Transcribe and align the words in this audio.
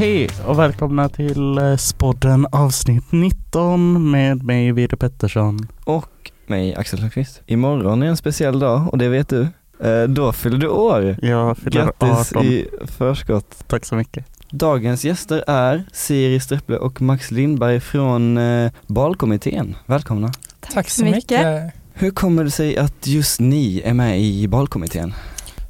Hej 0.00 0.28
och 0.46 0.58
välkomna 0.58 1.08
till 1.08 1.58
eh, 1.58 1.76
Spodden 1.76 2.46
avsnitt 2.52 3.12
19 3.12 4.10
med 4.10 4.42
mig 4.42 4.72
Vide 4.72 4.96
Pettersson. 4.96 5.68
Och 5.84 6.30
mig 6.46 6.74
Axel 6.74 7.00
Lundqvist. 7.00 7.42
Imorgon 7.46 8.02
är 8.02 8.06
en 8.06 8.16
speciell 8.16 8.58
dag 8.58 8.88
och 8.92 8.98
det 8.98 9.08
vet 9.08 9.28
du. 9.28 9.48
Eh, 9.80 10.02
då 10.02 10.32
fyller 10.32 10.58
du 10.58 10.68
år. 10.68 11.16
Jag 11.22 11.58
fyller 11.58 11.84
Grattis 11.84 12.32
18. 12.32 12.44
i 12.44 12.68
förskott. 12.86 13.64
Tack 13.66 13.84
så 13.84 13.94
mycket. 13.94 14.26
Dagens 14.50 15.04
gäster 15.04 15.44
är 15.46 15.84
Siri 15.92 16.40
Strepple 16.40 16.76
och 16.76 17.02
Max 17.02 17.30
Lindberg 17.30 17.80
från 17.80 18.38
eh, 18.38 18.72
Balkommittén. 18.86 19.76
Välkomna. 19.86 20.32
Tack, 20.60 20.90
så 20.90 21.04
mycket. 21.04 21.72
Hur 21.92 22.10
kommer 22.10 22.44
det 22.44 22.50
sig 22.50 22.76
att 22.76 23.06
just 23.06 23.40
ni 23.40 23.82
är 23.84 23.94
med 23.94 24.20
i 24.20 24.48
Balkommittén? 24.48 25.14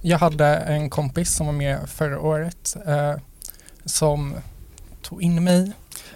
Jag 0.00 0.18
hade 0.18 0.46
en 0.46 0.90
kompis 0.90 1.34
som 1.34 1.46
var 1.46 1.52
med 1.52 1.78
förra 1.88 2.20
året 2.20 2.76
eh, 2.86 3.22
som 3.90 4.34
tog 5.02 5.22
in 5.22 5.44
mig. 5.44 5.72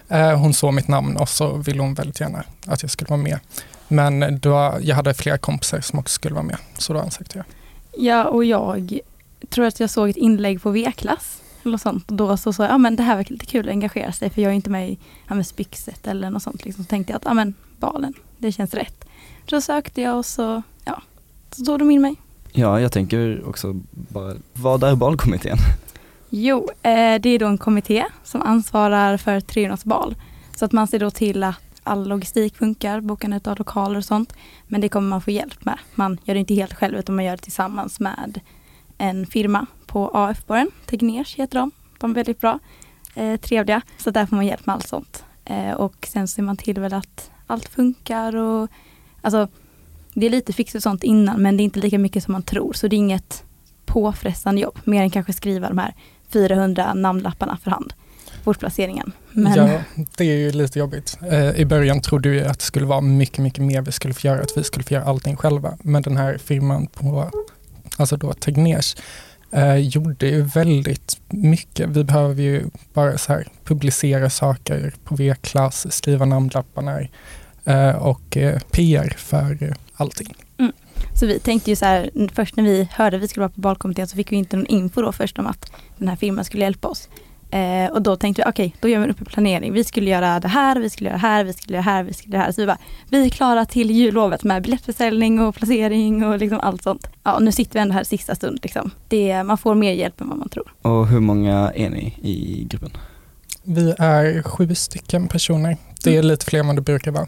Eh, 0.07 0.39
hon 0.39 0.53
såg 0.53 0.73
mitt 0.73 0.87
namn 0.87 1.17
och 1.17 1.29
så 1.29 1.57
ville 1.57 1.81
hon 1.81 1.93
väldigt 1.93 2.19
gärna 2.19 2.43
att 2.65 2.81
jag 2.81 2.91
skulle 2.91 3.09
vara 3.09 3.21
med. 3.21 3.39
Men 3.87 4.39
då, 4.39 4.77
jag 4.81 4.95
hade 4.95 5.13
flera 5.13 5.37
kompisar 5.37 5.81
som 5.81 5.99
också 5.99 6.13
skulle 6.13 6.35
vara 6.35 6.45
med, 6.45 6.57
så 6.77 6.93
då 6.93 6.99
ansökte 6.99 7.37
jag. 7.37 7.45
Ja, 7.97 8.25
och 8.25 8.45
jag 8.45 8.99
tror 9.49 9.65
att 9.65 9.79
jag 9.79 9.89
såg 9.89 10.09
ett 10.09 10.17
inlägg 10.17 10.61
på 10.61 10.69
V-klass 10.69 11.41
eller 11.61 11.71
något 11.71 11.81
sånt. 11.81 12.11
Och 12.11 12.17
då 12.17 12.37
så 12.37 12.53
sa 12.53 12.63
jag, 12.63 12.71
ja 12.71 12.77
men 12.77 12.95
det 12.95 13.03
här 13.03 13.15
verkar 13.15 13.31
lite 13.31 13.45
kul 13.45 13.65
att 13.65 13.71
engagera 13.71 14.11
sig 14.11 14.29
för 14.29 14.41
jag 14.41 14.51
är 14.51 14.55
inte 14.55 14.69
med 14.69 14.89
i 14.89 14.97
ja, 15.27 15.35
med 15.35 15.47
Spixet 15.47 16.07
eller 16.07 16.29
något 16.29 16.43
sånt. 16.43 16.65
Liksom. 16.65 16.83
Så 16.83 16.89
tänkte 16.89 17.13
jag 17.13 17.17
att, 17.17 17.25
ja 17.25 17.33
men 17.33 17.53
balen, 17.79 18.13
det 18.37 18.51
känns 18.51 18.73
rätt. 18.73 19.05
Så 19.49 19.61
sökte 19.61 20.01
jag 20.01 20.17
och 20.17 20.25
så, 20.25 20.61
ja, 20.85 21.01
så 21.51 21.65
tog 21.65 21.79
de 21.79 21.91
in 21.91 22.01
mig. 22.01 22.15
Ja, 22.51 22.79
jag 22.79 22.91
tänker 22.91 23.47
också 23.47 23.81
bara, 23.91 24.33
vad 24.53 24.83
är 24.83 24.95
Balkommittén? 24.95 25.57
Jo, 26.37 26.69
eh, 26.81 27.21
det 27.21 27.29
är 27.29 27.39
då 27.39 27.47
en 27.47 27.57
kommitté 27.57 28.05
som 28.23 28.41
ansvarar 28.41 29.17
för 29.17 29.39
300 29.39 29.77
bal. 29.83 30.15
Så 30.55 30.65
att 30.65 30.71
man 30.71 30.87
ser 30.87 30.99
då 30.99 31.11
till 31.11 31.43
att 31.43 31.61
all 31.83 32.07
logistik 32.07 32.57
funkar, 32.57 33.01
bokandet 33.01 33.47
av 33.47 33.57
lokaler 33.57 33.97
och 33.97 34.05
sånt. 34.05 34.33
Men 34.67 34.81
det 34.81 34.89
kommer 34.89 35.09
man 35.09 35.21
få 35.21 35.31
hjälp 35.31 35.65
med. 35.65 35.79
Man 35.95 36.17
gör 36.23 36.33
det 36.33 36.39
inte 36.39 36.53
helt 36.53 36.73
själv 36.73 36.97
utan 36.97 37.15
man 37.15 37.25
gör 37.25 37.31
det 37.31 37.43
tillsammans 37.43 37.99
med 37.99 38.39
en 38.97 39.25
firma 39.25 39.65
på 39.85 40.11
AF-borgen. 40.13 40.71
Tegners 40.85 41.35
heter 41.35 41.59
de. 41.59 41.71
De 41.99 42.11
är 42.11 42.15
väldigt 42.15 42.39
bra, 42.39 42.59
eh, 43.15 43.37
trevliga. 43.37 43.81
Så 43.97 44.11
där 44.11 44.25
får 44.25 44.35
man 44.35 44.45
hjälp 44.45 44.65
med 44.65 44.73
allt 44.73 44.87
sånt. 44.87 45.25
Eh, 45.45 45.71
och 45.71 46.07
sen 46.09 46.27
ser 46.27 46.43
man 46.43 46.57
till 46.57 46.79
väl 46.79 46.93
att 46.93 47.31
allt 47.47 47.69
funkar 47.69 48.35
och 48.35 48.69
alltså 49.21 49.47
det 50.13 50.25
är 50.25 50.29
lite 50.29 50.53
fix 50.53 50.75
och 50.75 50.83
sånt 50.83 51.03
innan 51.03 51.41
men 51.41 51.57
det 51.57 51.63
är 51.63 51.65
inte 51.65 51.79
lika 51.79 51.99
mycket 51.99 52.23
som 52.23 52.31
man 52.31 52.43
tror. 52.43 52.73
Så 52.73 52.87
det 52.87 52.95
är 52.95 52.97
inget 52.97 53.43
påfrestande 53.85 54.61
jobb. 54.61 54.79
Mer 54.83 55.01
än 55.01 55.09
kanske 55.09 55.33
skriva 55.33 55.67
de 55.67 55.77
här 55.77 55.93
400 56.33 56.93
namnlapparna 56.93 57.57
för 57.63 57.71
hand. 57.71 57.93
Bortplaceringen. 58.43 59.11
Men 59.31 59.53
Ja, 59.55 59.79
det 60.17 60.23
är 60.23 60.37
ju 60.37 60.51
lite 60.51 60.79
jobbigt. 60.79 61.17
Eh, 61.31 61.49
I 61.49 61.65
början 61.65 62.01
trodde 62.01 62.29
vi 62.29 62.43
att 62.43 62.59
det 62.59 62.65
skulle 62.65 62.85
vara 62.85 63.01
mycket, 63.01 63.37
mycket 63.37 63.63
mer 63.63 63.81
vi 63.81 63.91
skulle 63.91 64.13
få 64.13 64.27
göra, 64.27 64.41
att 64.41 64.57
vi 64.57 64.63
skulle 64.63 64.83
få 64.83 64.93
göra 64.93 65.03
allting 65.03 65.35
själva. 65.35 65.77
Men 65.81 66.01
den 66.01 66.17
här 66.17 66.37
firman 66.37 66.87
på, 66.87 67.31
alltså 67.97 68.17
då 68.17 68.33
Tegners, 68.33 68.95
eh, 69.51 69.75
gjorde 69.75 70.27
ju 70.27 70.41
väldigt 70.41 71.19
mycket. 71.29 71.89
Vi 71.89 72.03
behöver 72.03 72.41
ju 72.43 72.63
bara 72.93 73.17
så 73.17 73.33
här 73.33 73.47
publicera 73.63 74.29
saker 74.29 74.93
på 75.03 75.15
V-klass, 75.15 75.87
skriva 75.93 76.25
namnlapparna 76.25 76.99
eh, 77.65 77.95
och 77.95 78.37
eh, 78.37 78.59
PR 78.71 79.13
för 79.17 79.63
eh, 79.63 79.73
allting. 79.95 80.35
Så 81.13 81.25
vi 81.25 81.39
tänkte 81.39 81.69
ju 81.69 81.75
så 81.75 81.85
här, 81.85 82.09
först 82.33 82.55
när 82.55 82.63
vi 82.63 82.89
hörde 82.91 83.17
att 83.17 83.23
vi 83.23 83.27
skulle 83.27 83.41
vara 83.41 83.51
på 83.51 83.61
balkommittén 83.61 84.07
så 84.07 84.15
fick 84.15 84.31
vi 84.31 84.35
inte 84.35 84.57
någon 84.57 84.65
info 84.65 85.01
då 85.01 85.11
först 85.11 85.39
om 85.39 85.47
att 85.47 85.71
den 85.97 86.07
här 86.07 86.15
firman 86.15 86.45
skulle 86.45 86.63
hjälpa 86.63 86.87
oss. 86.87 87.09
Eh, 87.51 87.91
och 87.91 88.01
då 88.01 88.15
tänkte 88.15 88.43
vi, 88.45 88.49
okej, 88.49 88.75
då 88.79 88.87
gör 88.87 88.99
vi 88.99 89.03
en 89.03 89.11
uppe 89.11 89.25
planering. 89.25 89.73
Vi 89.73 89.83
skulle 89.83 90.09
göra 90.09 90.39
det 90.39 90.47
här, 90.47 90.79
vi 90.79 90.89
skulle 90.89 91.09
göra 91.09 91.17
det 91.17 91.27
här, 91.27 91.43
vi 91.43 91.53
skulle 91.53 91.77
göra 91.77 91.83
det 91.85 91.91
här, 91.91 92.03
vi 92.03 92.13
skulle 92.13 92.35
göra 92.35 92.41
det 92.41 92.45
här. 92.45 92.51
Så 92.51 92.61
vi 92.61 92.67
bara, 92.67 92.77
vi 93.09 93.25
är 93.25 93.29
klara 93.29 93.65
till 93.65 93.91
jullovet 93.91 94.43
med 94.43 94.61
biljettförsäljning 94.63 95.39
och 95.39 95.55
placering 95.55 96.25
och 96.25 96.37
liksom 96.37 96.59
allt 96.59 96.83
sånt. 96.83 97.07
Ja, 97.23 97.33
och 97.33 97.43
nu 97.43 97.51
sitter 97.51 97.73
vi 97.73 97.79
ändå 97.79 97.93
här 97.93 98.03
sista 98.03 98.35
stund 98.35 98.59
liksom. 98.63 98.91
Det, 99.07 99.43
man 99.43 99.57
får 99.57 99.75
mer 99.75 99.93
hjälp 99.93 100.21
än 100.21 100.29
vad 100.29 100.37
man 100.37 100.49
tror. 100.49 100.73
Och 100.81 101.07
hur 101.07 101.19
många 101.19 101.71
är 101.75 101.89
ni 101.89 102.17
i 102.21 102.67
gruppen? 102.69 102.91
Vi 103.63 103.95
är 103.97 104.41
sju 104.41 104.75
stycken 104.75 105.27
personer. 105.27 105.77
Det 106.03 106.17
är 106.17 106.23
lite 106.23 106.45
fler 106.45 106.59
än 106.59 106.67
vad 106.67 106.75
det 106.75 106.81
brukar 106.81 107.11
vara. 107.11 107.27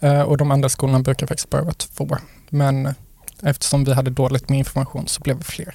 Eh, 0.00 0.22
och 0.22 0.36
de 0.36 0.50
andra 0.50 0.68
skolorna 0.68 1.00
brukar 1.00 1.26
faktiskt 1.26 1.50
bara 1.50 1.62
vara 1.62 1.74
två. 1.74 2.08
Men 2.50 2.94
eftersom 3.44 3.84
vi 3.84 3.92
hade 3.92 4.10
dåligt 4.10 4.48
med 4.48 4.58
information 4.58 5.08
så 5.08 5.20
blev 5.20 5.36
vi 5.36 5.44
fler. 5.44 5.74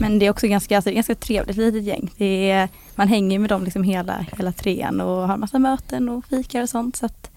Men 0.00 0.18
det 0.18 0.26
är 0.26 0.30
också 0.30 0.46
ganska, 0.46 0.76
alltså, 0.76 0.90
ganska 0.90 1.14
trevligt 1.14 1.56
litet 1.56 1.84
gäng. 1.84 2.10
Det 2.16 2.50
är, 2.50 2.68
man 2.94 3.08
hänger 3.08 3.38
med 3.38 3.50
dem 3.50 3.64
liksom 3.64 3.82
hela, 3.82 4.26
hela 4.36 4.52
trean 4.52 5.00
och 5.00 5.28
har 5.28 5.36
massa 5.36 5.58
möten 5.58 6.08
och 6.08 6.24
fikar 6.26 6.62
och 6.62 6.68
sånt. 6.68 6.96
Så 6.96 7.06
att 7.06 7.30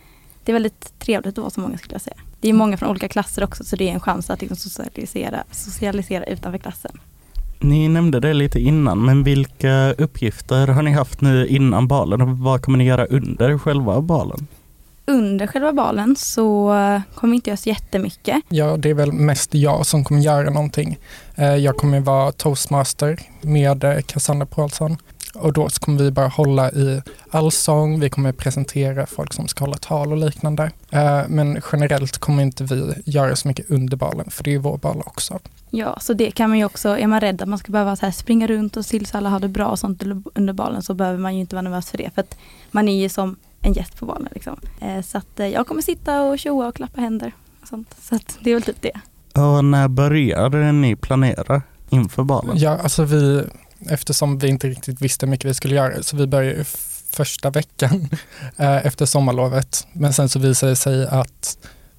det 0.43 0.51
är 0.51 0.53
väldigt 0.53 0.99
trevligt 0.99 1.37
att 1.37 1.41
vara 1.41 1.49
så 1.49 1.59
många 1.59 1.77
skulle 1.77 1.93
jag 1.93 2.01
säga. 2.01 2.17
Det 2.41 2.49
är 2.49 2.53
många 2.53 2.77
från 2.77 2.89
olika 2.89 3.07
klasser 3.07 3.43
också 3.43 3.63
så 3.63 3.75
det 3.75 3.89
är 3.89 3.93
en 3.93 3.99
chans 3.99 4.29
att 4.29 4.41
liksom 4.41 4.57
socialisera, 4.57 5.43
socialisera 5.51 6.23
utanför 6.23 6.57
klassen. 6.57 6.91
Ni 7.59 7.87
nämnde 7.87 8.19
det 8.19 8.33
lite 8.33 8.59
innan, 8.59 9.05
men 9.05 9.23
vilka 9.23 9.93
uppgifter 9.93 10.67
har 10.67 10.81
ni 10.81 10.91
haft 10.91 11.21
nu 11.21 11.47
innan 11.47 11.87
balen 11.87 12.21
och 12.21 12.37
vad 12.37 12.61
kommer 12.61 12.77
ni 12.77 12.83
göra 12.83 13.05
under 13.05 13.57
själva 13.57 14.01
balen? 14.01 14.47
Under 15.11 15.47
själva 15.47 15.73
balen 15.73 16.15
så 16.15 16.73
kommer 17.15 17.35
inte 17.35 17.49
göra 17.49 17.57
så 17.57 17.69
jättemycket. 17.69 18.41
Ja, 18.49 18.77
det 18.77 18.89
är 18.89 18.93
väl 18.93 19.11
mest 19.11 19.53
jag 19.53 19.85
som 19.85 20.03
kommer 20.03 20.21
göra 20.21 20.49
någonting. 20.49 20.97
Eh, 21.35 21.55
Jag 21.55 21.77
kommer 21.77 21.99
vara 21.99 22.31
toastmaster 22.31 23.19
med 23.41 23.83
eh, 23.83 24.01
Cassandra 24.01 24.45
Paulsson. 24.45 24.97
Och 25.35 25.53
då 25.53 25.69
kommer 25.69 26.03
vi 26.03 26.11
bara 26.11 26.27
hålla 26.27 26.71
i 26.71 27.01
allsång, 27.31 27.99
vi 27.99 28.09
kommer 28.09 28.31
presentera 28.31 29.05
folk 29.05 29.33
som 29.33 29.47
ska 29.47 29.63
hålla 29.63 29.77
tal 29.77 30.11
och 30.11 30.17
liknande. 30.17 30.71
Eh, 30.91 31.21
Men 31.27 31.61
generellt 31.71 32.17
kommer 32.17 32.43
inte 32.43 32.63
vi 32.63 32.93
göra 33.05 33.35
så 33.35 33.47
mycket 33.47 33.69
under 33.71 33.97
balen, 33.97 34.29
för 34.29 34.43
det 34.43 34.53
är 34.53 34.57
vår 34.59 34.77
bal 34.77 35.01
också. 35.05 35.39
Ja, 35.69 35.97
så 36.01 36.13
det 36.13 36.31
kan 36.31 36.49
man 36.49 36.57
ju 36.59 36.65
också, 36.65 36.97
är 36.97 37.07
man 37.07 37.19
rädd 37.21 37.41
att 37.41 37.47
man 37.49 37.59
ska 37.59 37.71
behöva 37.71 37.95
så 37.95 38.05
här 38.05 38.11
springa 38.13 38.47
runt 38.47 38.77
och 38.77 38.85
se 38.85 38.89
till 38.89 39.05
så 39.05 39.17
alla 39.17 39.29
har 39.29 39.39
det 39.39 39.47
bra 39.47 39.67
och 39.67 39.79
sånt 39.79 40.03
under 40.33 40.53
balen 40.53 40.81
så 40.83 40.93
behöver 40.93 41.19
man 41.19 41.35
ju 41.35 41.41
inte 41.41 41.55
vara 41.55 41.61
nervös 41.61 41.89
för 41.91 41.97
det. 41.97 42.09
För 42.15 42.21
att 42.21 42.37
man 42.71 42.87
är 42.89 43.01
ju 43.01 43.09
som 43.09 43.35
en 43.61 43.73
gäst 43.73 43.97
på 43.99 44.05
balen 44.05 44.29
liksom. 44.33 44.59
Eh, 44.81 45.01
Så 45.01 45.17
att 45.17 45.39
eh, 45.39 45.47
jag 45.47 45.67
kommer 45.67 45.81
sitta 45.81 46.21
och 46.21 46.39
tjoa 46.39 46.67
och 46.67 46.75
klappa 46.75 47.01
händer. 47.01 47.31
Och 47.61 47.67
sånt. 47.67 47.95
Så 48.01 48.15
att 48.15 48.37
det 48.41 48.49
är 48.49 48.53
väl 48.55 48.63
typ 48.63 48.81
det. 48.81 48.91
Och 49.41 49.65
när 49.65 49.87
började 49.87 50.71
ni 50.71 50.95
planera 50.95 51.61
inför 51.89 52.23
balen? 52.23 52.57
Ja, 52.57 52.77
alltså 52.77 53.03
vi, 53.03 53.43
eftersom 53.89 54.37
vi 54.37 54.47
inte 54.47 54.67
riktigt 54.67 55.01
visste 55.01 55.25
hur 55.25 55.31
mycket 55.31 55.45
vi 55.49 55.53
skulle 55.53 55.75
göra, 55.75 56.03
så 56.03 56.17
vi 56.17 56.27
började 56.27 56.63
första 57.11 57.49
veckan 57.49 58.09
eh, 58.57 58.85
efter 58.85 59.05
sommarlovet. 59.05 59.87
Men 59.93 60.13
sen 60.13 60.29
så 60.29 60.39
visade 60.39 60.71
det 60.71 60.75
sig 60.75 61.07
att 61.07 61.57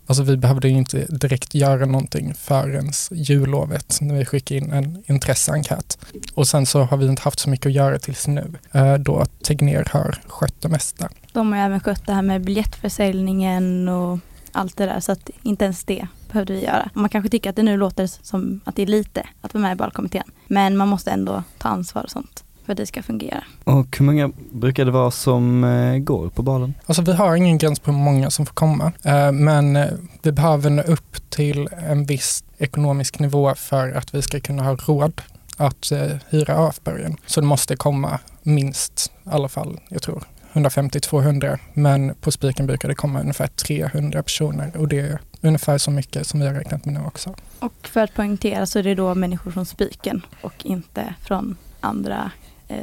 alltså 0.09 0.23
vi 0.23 0.37
behövde 0.37 0.69
ju 0.69 0.77
inte 0.77 1.07
direkt 1.09 1.55
göra 1.55 1.87
någonting 1.87 2.35
förrän 2.35 2.93
jullovet 3.11 3.99
när 4.01 4.15
vi 4.15 4.25
skickade 4.25 4.61
in 4.61 4.73
en 4.73 5.03
intresseenkät. 5.07 5.99
Och 6.35 6.49
sen 6.49 6.67
så 6.67 6.83
har 6.83 6.97
vi 6.97 7.07
inte 7.07 7.23
haft 7.23 7.39
så 7.39 7.51
mycket 7.51 7.67
att 7.67 7.73
göra 7.73 7.99
tills 7.99 8.27
nu, 8.27 8.53
eh, 8.73 8.95
då 8.95 9.25
Tegnér 9.43 9.89
har 9.91 10.21
skött 10.27 10.61
det 10.61 10.69
mesta. 10.69 11.09
De 11.33 11.53
har 11.53 11.59
även 11.59 11.81
skött 11.81 12.07
det 12.07 12.13
här 12.13 12.23
med 12.23 12.45
biljettförsäljningen 12.45 13.89
och 13.89 14.19
allt 14.53 14.77
det 14.77 14.87
där 14.87 15.01
så 15.01 15.13
att 15.13 15.31
inte 15.43 15.65
ens 15.65 15.85
det 15.85 16.07
behövde 16.33 16.53
vi 16.53 16.65
göra. 16.65 16.91
Man 16.95 17.09
kanske 17.09 17.31
tycker 17.31 17.51
att 17.51 17.57
det 17.57 17.63
nu 17.63 17.77
låter 17.77 18.07
som 18.07 18.61
att 18.65 18.77
det 18.77 18.83
är 18.83 18.87
lite 18.87 19.27
att 19.41 19.55
vara 19.55 19.63
med 19.63 19.73
i 19.73 19.77
balkommittén. 19.77 20.31
Men 20.47 20.77
man 20.77 20.89
måste 20.89 21.11
ändå 21.11 21.43
ta 21.59 21.69
ansvar 21.69 22.03
och 22.03 22.11
sånt 22.11 22.45
för 22.69 22.73
att 22.73 22.77
det 22.77 22.87
ska 22.87 23.03
fungera. 23.03 23.45
Och 23.65 23.97
hur 23.99 24.05
många 24.05 24.31
brukar 24.53 24.85
det 24.85 24.91
vara 24.91 25.11
som 25.11 25.65
eh, 25.65 25.99
går 25.99 26.29
på 26.29 26.43
balen? 26.43 26.75
Alltså 26.87 27.03
vi 27.03 27.13
har 27.13 27.37
ingen 27.37 27.59
gräns 27.59 27.81
på 27.81 27.91
hur 27.91 27.99
många 27.99 28.31
som 28.31 28.47
får 28.47 28.55
komma, 28.55 28.93
eh, 29.03 29.33
men 29.33 29.77
eh, 29.77 29.87
vi 30.23 30.33
behöver 30.33 30.71
nå 30.71 30.83
upp 30.83 31.31
till 31.31 31.69
en 31.89 32.05
viss 32.05 32.45
ekonomisk 32.59 33.19
nivå 33.19 33.55
för 33.55 33.93
att 33.93 34.15
vi 34.15 34.23
ska 34.23 34.41
kunna 34.41 34.63
ha 34.63 34.77
råd 34.77 35.21
att 35.57 35.93
hyra 36.29 36.69
AF-bergen. 36.69 37.17
Så 37.27 37.41
det 37.41 37.47
måste 37.47 37.77
komma 37.77 38.19
minst, 38.43 39.13
i 39.25 39.31
alla 39.31 39.49
fall, 39.49 39.81
jag 39.89 40.03
tror 40.03 40.23
150-200, 40.53 41.59
men 41.75 42.15
på 42.15 42.33
Spiken 42.33 42.67
brukar 42.67 42.89
det 42.89 42.95
komma 42.95 43.21
ungefär 43.21 43.47
300 43.47 44.23
personer 44.23 44.77
och 44.77 44.89
det 44.89 45.01
är 45.01 45.19
ungefär 45.41 45.79
så 45.79 45.91
mycket 45.91 46.27
som 46.27 46.41
vi 46.41 46.47
har 46.47 46.55
räknat 46.55 46.85
med 46.85 46.95
nu 46.95 47.01
också. 47.07 47.35
Och 47.59 47.75
för 47.83 48.01
att 48.01 48.15
poängtera 48.15 48.67
så 48.67 48.79
är 48.79 48.83
det 48.83 48.95
då 48.95 49.15
människor 49.15 49.51
från 49.51 49.67
Spiken 49.67 50.23
och 50.41 50.67
inte 50.67 51.15
från 51.23 51.57
andra 51.81 52.31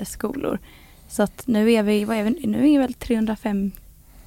skolor. 0.05 0.59
Så 1.07 1.23
att 1.23 1.43
nu 1.47 1.71
är 1.71 1.83
vi, 1.83 2.05
vad 2.05 2.17
är 2.17 2.23
vi, 2.23 2.47
nu 2.47 2.57
är 2.57 2.61
vi 2.63 2.77
väl 2.77 2.93
350 2.93 3.77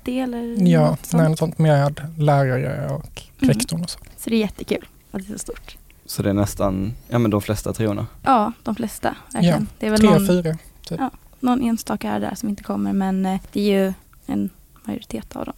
eller 0.07 0.69
Ja, 0.69 0.91
något 0.91 1.07
sånt. 1.07 1.21
nej, 1.21 1.29
något 1.31 1.39
sånt 1.39 1.59
med 1.59 2.01
lärare 2.19 2.89
och 2.95 3.23
Mm. 3.43 3.55
rektorn 3.55 3.83
och 3.83 3.91
så. 3.91 3.99
Så 4.17 4.31
det 4.31 4.37
är 4.37 4.41
jättekul 4.41 4.87
att 5.11 5.27
det 5.27 5.29
är 5.29 5.33
så 5.33 5.39
stort. 5.39 5.77
Så 6.07 6.23
det 6.23 6.31
är 6.31 6.35
nästan, 6.35 6.93
ja 7.09 7.19
men 7.19 7.31
de 7.31 7.43
flesta 7.43 7.73
treorna. 7.73 8.07
Ja, 8.23 8.53
de 8.63 8.75
flesta. 8.75 9.17
Verkligen. 9.33 9.67
det 9.79 9.87
är 9.87 9.91
väl 9.91 10.01
Tre, 10.01 10.11
någon, 10.11 10.27
fyra. 10.27 11.11
någon 11.41 11.63
enstaka 11.63 12.11
här 12.11 12.21
där 12.21 12.35
som 12.35 12.49
inte 12.49 12.63
kommer 12.63 12.93
men 12.93 13.27
eh, 13.27 13.41
det 13.53 13.61
är 13.61 13.85
ju 13.87 13.93
en 14.27 14.51
majoritet 14.85 15.37
av 15.37 15.45
dem. 15.45 15.55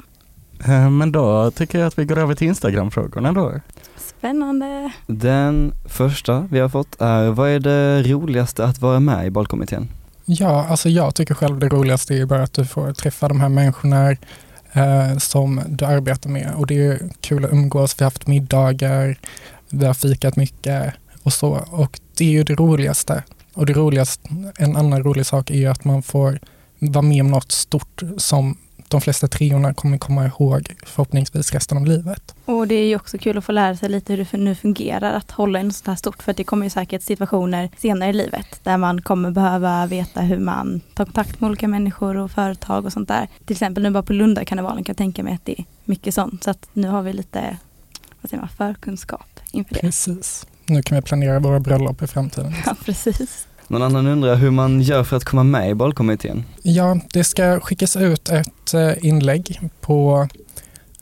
Eh, 0.64 0.90
Men 0.90 1.12
då 1.12 1.50
tycker 1.50 1.78
jag 1.78 1.86
att 1.86 1.98
vi 1.98 2.04
går 2.04 2.18
över 2.18 2.34
till 2.34 2.48
Instagram-frågorna 2.48 3.32
då. 3.32 3.52
Spännande. 4.18 4.92
Den 5.06 5.74
första 5.84 6.48
vi 6.50 6.58
har 6.58 6.68
fått 6.68 7.00
är, 7.00 7.30
vad 7.30 7.50
är 7.50 7.60
det 7.60 8.02
roligaste 8.02 8.64
att 8.64 8.80
vara 8.80 9.00
med 9.00 9.26
i 9.26 9.30
balkommittén? 9.30 9.88
Ja, 10.24 10.66
alltså 10.66 10.88
jag 10.88 11.14
tycker 11.14 11.34
själv 11.34 11.58
det 11.58 11.68
roligaste 11.68 12.14
är 12.14 12.26
bara 12.26 12.42
att 12.42 12.52
du 12.52 12.64
får 12.64 12.92
träffa 12.92 13.28
de 13.28 13.40
här 13.40 13.48
människorna 13.48 14.10
eh, 14.72 15.18
som 15.18 15.60
du 15.68 15.84
arbetar 15.84 16.30
med 16.30 16.52
och 16.56 16.66
det 16.66 16.86
är 16.86 16.98
kul 17.20 17.44
att 17.44 17.52
umgås. 17.52 17.94
Vi 17.98 18.04
har 18.04 18.06
haft 18.10 18.26
middagar, 18.26 19.18
vi 19.68 19.86
har 19.86 19.94
fikat 19.94 20.36
mycket 20.36 20.94
och 21.22 21.32
så 21.32 21.64
och 21.70 22.00
det 22.16 22.24
är 22.24 22.30
ju 22.30 22.42
det 22.44 22.54
roligaste. 22.54 23.22
Och 23.54 23.66
det 23.66 23.72
roligaste, 23.72 24.28
en 24.58 24.76
annan 24.76 25.02
rolig 25.02 25.26
sak 25.26 25.50
är 25.50 25.54
ju 25.54 25.66
att 25.66 25.84
man 25.84 26.02
får 26.02 26.38
vara 26.78 27.02
med 27.02 27.20
om 27.20 27.30
något 27.30 27.52
stort 27.52 28.02
som 28.16 28.56
de 28.90 29.00
flesta 29.00 29.28
treorna 29.28 29.74
kommer 29.74 29.98
komma 29.98 30.26
ihåg 30.26 30.74
förhoppningsvis 30.86 31.52
resten 31.52 31.78
av 31.78 31.86
livet. 31.86 32.34
Och 32.44 32.68
det 32.68 32.74
är 32.74 32.86
ju 32.86 32.96
också 32.96 33.18
kul 33.18 33.38
att 33.38 33.44
få 33.44 33.52
lära 33.52 33.76
sig 33.76 33.88
lite 33.88 34.12
hur 34.14 34.28
det 34.30 34.38
nu 34.38 34.54
fungerar 34.54 35.12
att 35.12 35.30
hålla 35.30 35.58
en 35.58 35.72
sånt 35.72 35.86
här 35.86 35.94
stort. 35.94 36.22
För 36.22 36.32
det 36.32 36.44
kommer 36.44 36.66
ju 36.66 36.70
säkert 36.70 37.02
situationer 37.02 37.70
senare 37.78 38.10
i 38.10 38.12
livet 38.12 38.60
där 38.62 38.76
man 38.76 39.02
kommer 39.02 39.30
behöva 39.30 39.86
veta 39.86 40.20
hur 40.20 40.38
man 40.38 40.80
tar 40.94 41.04
kontakt 41.04 41.40
med 41.40 41.48
olika 41.48 41.68
människor 41.68 42.16
och 42.16 42.30
företag 42.30 42.84
och 42.84 42.92
sånt 42.92 43.08
där. 43.08 43.28
Till 43.46 43.54
exempel 43.54 43.82
nu 43.82 43.90
bara 43.90 44.02
på 44.02 44.12
Lundakarnevalen 44.12 44.84
kan 44.84 44.92
jag 44.92 44.96
tänka 44.98 45.22
mig 45.22 45.34
att 45.34 45.44
det 45.44 45.60
är 45.60 45.64
mycket 45.84 46.14
sånt. 46.14 46.44
Så 46.44 46.50
att 46.50 46.68
nu 46.72 46.88
har 46.88 47.02
vi 47.02 47.12
lite 47.12 47.56
vad 48.20 48.30
säger 48.30 48.40
man, 48.40 48.48
förkunskap 48.48 49.40
inför 49.52 49.74
det. 49.74 49.80
Precis. 49.80 50.46
Nu 50.66 50.82
kan 50.82 50.96
vi 50.96 51.02
planera 51.02 51.38
våra 51.38 51.60
bröllop 51.60 52.02
i 52.02 52.06
framtiden. 52.06 52.52
Ja, 52.66 52.76
precis. 52.84 53.46
Någon 53.70 53.82
annan 53.82 54.06
undrar 54.06 54.36
hur 54.36 54.50
man 54.50 54.80
gör 54.80 55.04
för 55.04 55.16
att 55.16 55.24
komma 55.24 55.42
med 55.44 55.70
i 55.70 55.72
valkommittén? 55.72 56.44
Ja, 56.62 56.98
det 57.12 57.24
ska 57.24 57.60
skickas 57.60 57.96
ut 57.96 58.28
ett 58.28 58.74
eh, 58.74 58.92
inlägg 59.06 59.60
på 59.80 60.28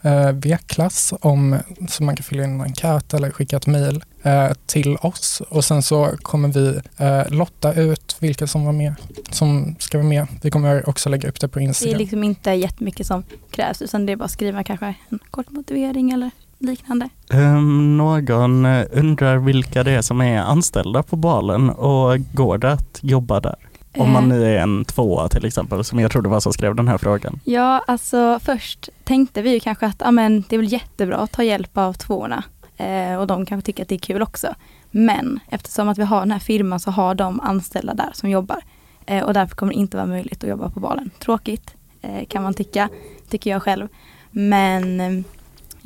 eh, 0.02 0.32
V-klass 0.32 1.14
om, 1.20 1.56
så 1.88 2.02
man 2.02 2.16
kan 2.16 2.22
fylla 2.24 2.44
in 2.44 2.50
en 2.50 2.60
enkät 2.60 3.14
eller 3.14 3.30
skicka 3.30 3.56
ett 3.56 3.66
mejl 3.66 4.04
eh, 4.22 4.50
till 4.66 4.96
oss 4.96 5.42
och 5.48 5.64
sen 5.64 5.82
så 5.82 6.10
kommer 6.22 6.48
vi 6.48 6.80
eh, 6.96 7.28
lotta 7.30 7.72
ut 7.74 8.16
vilka 8.18 8.46
som 8.46 8.64
var 8.64 8.72
med, 8.72 8.94
som 9.30 9.76
ska 9.78 9.98
vara 9.98 10.08
med. 10.08 10.26
Vi 10.42 10.50
kommer 10.50 10.88
också 10.88 11.08
lägga 11.08 11.28
upp 11.28 11.40
det 11.40 11.48
på 11.48 11.58
Det 11.58 11.64
är 11.64 11.68
Instagram. 11.68 11.98
liksom 11.98 12.24
inte 12.24 12.50
jättemycket 12.50 13.06
som 13.06 13.22
krävs 13.50 13.82
utan 13.82 14.06
det 14.06 14.12
är 14.12 14.16
bara 14.16 14.24
att 14.24 14.30
skriva 14.30 14.64
kanske 14.64 14.94
en 15.08 15.18
kort 15.30 15.50
motivering 15.50 16.10
eller 16.10 16.30
liknande. 16.58 17.08
Um, 17.34 17.96
någon 17.96 18.64
eh, 18.64 18.86
undrar 18.92 19.36
vilka 19.36 19.84
det 19.84 19.90
är 19.90 20.02
som 20.02 20.20
är 20.20 20.38
anställda 20.38 21.02
på 21.02 21.16
balen 21.16 21.70
och 21.70 22.18
går 22.32 22.58
det 22.58 22.72
att 22.72 22.98
jobba 23.02 23.40
där? 23.40 23.56
Om 23.96 24.12
man 24.12 24.32
Eh, 24.32 24.38
nu 24.38 24.44
är 24.44 24.58
en 24.58 24.84
tvåa 24.84 25.28
till 25.28 25.44
exempel, 25.44 25.84
som 25.84 26.00
jag 26.00 26.10
tror 26.10 26.22
det 26.22 26.28
var 26.28 26.40
som 26.40 26.52
skrev 26.52 26.74
den 26.74 26.88
här 26.88 26.98
frågan. 26.98 27.40
Ja, 27.44 27.84
alltså 27.86 28.38
först 28.42 28.88
tänkte 29.04 29.42
vi 29.42 29.50
ju 29.50 29.60
kanske 29.60 29.86
att 29.86 30.02
ja, 30.04 30.10
men, 30.10 30.44
det 30.48 30.56
är 30.56 30.60
väl 30.60 30.72
jättebra 30.72 31.16
att 31.16 31.32
ta 31.32 31.42
hjälp 31.42 31.78
av 31.78 31.92
tvåorna 31.92 32.44
eh, 32.76 33.16
och 33.16 33.26
de 33.26 33.46
kanske 33.46 33.66
tycker 33.66 33.82
att 33.82 33.88
det 33.88 33.94
är 33.94 33.98
kul 33.98 34.22
också. 34.22 34.54
Men 34.90 35.40
eftersom 35.48 35.88
att 35.88 35.98
vi 35.98 36.02
har 36.02 36.20
den 36.20 36.30
här 36.30 36.38
firman 36.38 36.80
så 36.80 36.90
har 36.90 37.14
de 37.14 37.40
anställda 37.40 37.94
där 37.94 38.10
som 38.12 38.30
jobbar 38.30 38.60
eh, 39.06 39.24
och 39.24 39.34
därför 39.34 39.56
kommer 39.56 39.72
det 39.72 39.78
inte 39.78 39.96
vara 39.96 40.06
möjligt 40.06 40.44
att 40.44 40.50
jobba 40.50 40.70
på 40.70 40.80
balen. 40.80 41.10
Tråkigt 41.18 41.74
eh, 42.02 42.26
kan 42.28 42.42
man 42.42 42.54
tycka, 42.54 42.88
tycker 43.28 43.50
jag 43.50 43.62
själv. 43.62 43.88
Men 44.30 45.00
eh, 45.00 45.24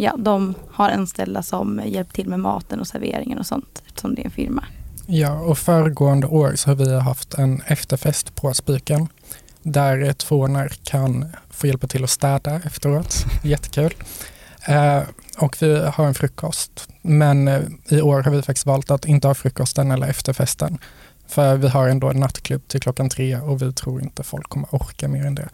ja, 0.02 0.16
de 0.18 0.54
har 0.70 0.90
anställda 0.90 1.42
som 1.42 1.80
hjälper 1.86 2.12
till 2.12 2.28
med 2.28 2.40
maten 2.40 2.80
och 2.80 2.86
serveringen 2.86 3.38
och 3.38 3.46
sånt 3.46 3.82
eftersom 3.86 4.14
det 4.14 4.22
är 4.22 4.24
en 4.24 4.30
firma. 4.30 4.64
Ja, 5.06 5.40
och 5.40 5.58
föregående 5.58 6.26
år 6.26 6.52
så 6.56 6.70
har 6.70 6.74
vi 6.74 7.00
haft 7.00 7.34
en 7.34 7.62
efterfest 7.66 8.34
på 8.34 8.54
Spiken 8.54 9.08
där 9.62 10.12
tvåorna 10.12 10.68
kan 10.68 11.26
få 11.50 11.66
hjälpa 11.66 11.86
till 11.86 12.04
att 12.04 12.10
städa 12.10 12.60
efteråt. 12.64 13.24
Jättekul. 13.42 13.94
Eh, 14.68 15.02
och 15.38 15.56
vi 15.60 15.78
har 15.94 16.06
en 16.06 16.14
frukost. 16.14 16.88
Men 17.02 17.48
eh, 17.48 17.60
i 17.88 18.00
år 18.00 18.22
har 18.22 18.30
vi 18.30 18.42
faktiskt 18.42 18.66
valt 18.66 18.90
att 18.90 19.04
inte 19.04 19.26
ha 19.26 19.34
frukosten 19.34 19.90
eller 19.90 20.06
efterfesten. 20.06 20.78
För 21.26 21.56
vi 21.56 21.68
har 21.68 21.88
ändå 21.88 22.10
en 22.10 22.20
nattklubb 22.20 22.68
till 22.68 22.80
klockan 22.80 23.08
tre 23.08 23.36
och 23.36 23.62
vi 23.62 23.72
tror 23.72 24.02
inte 24.02 24.22
folk 24.22 24.48
kommer 24.48 24.74
orka 24.74 25.08
mer 25.08 25.26
än 25.26 25.34
det. 25.34 25.48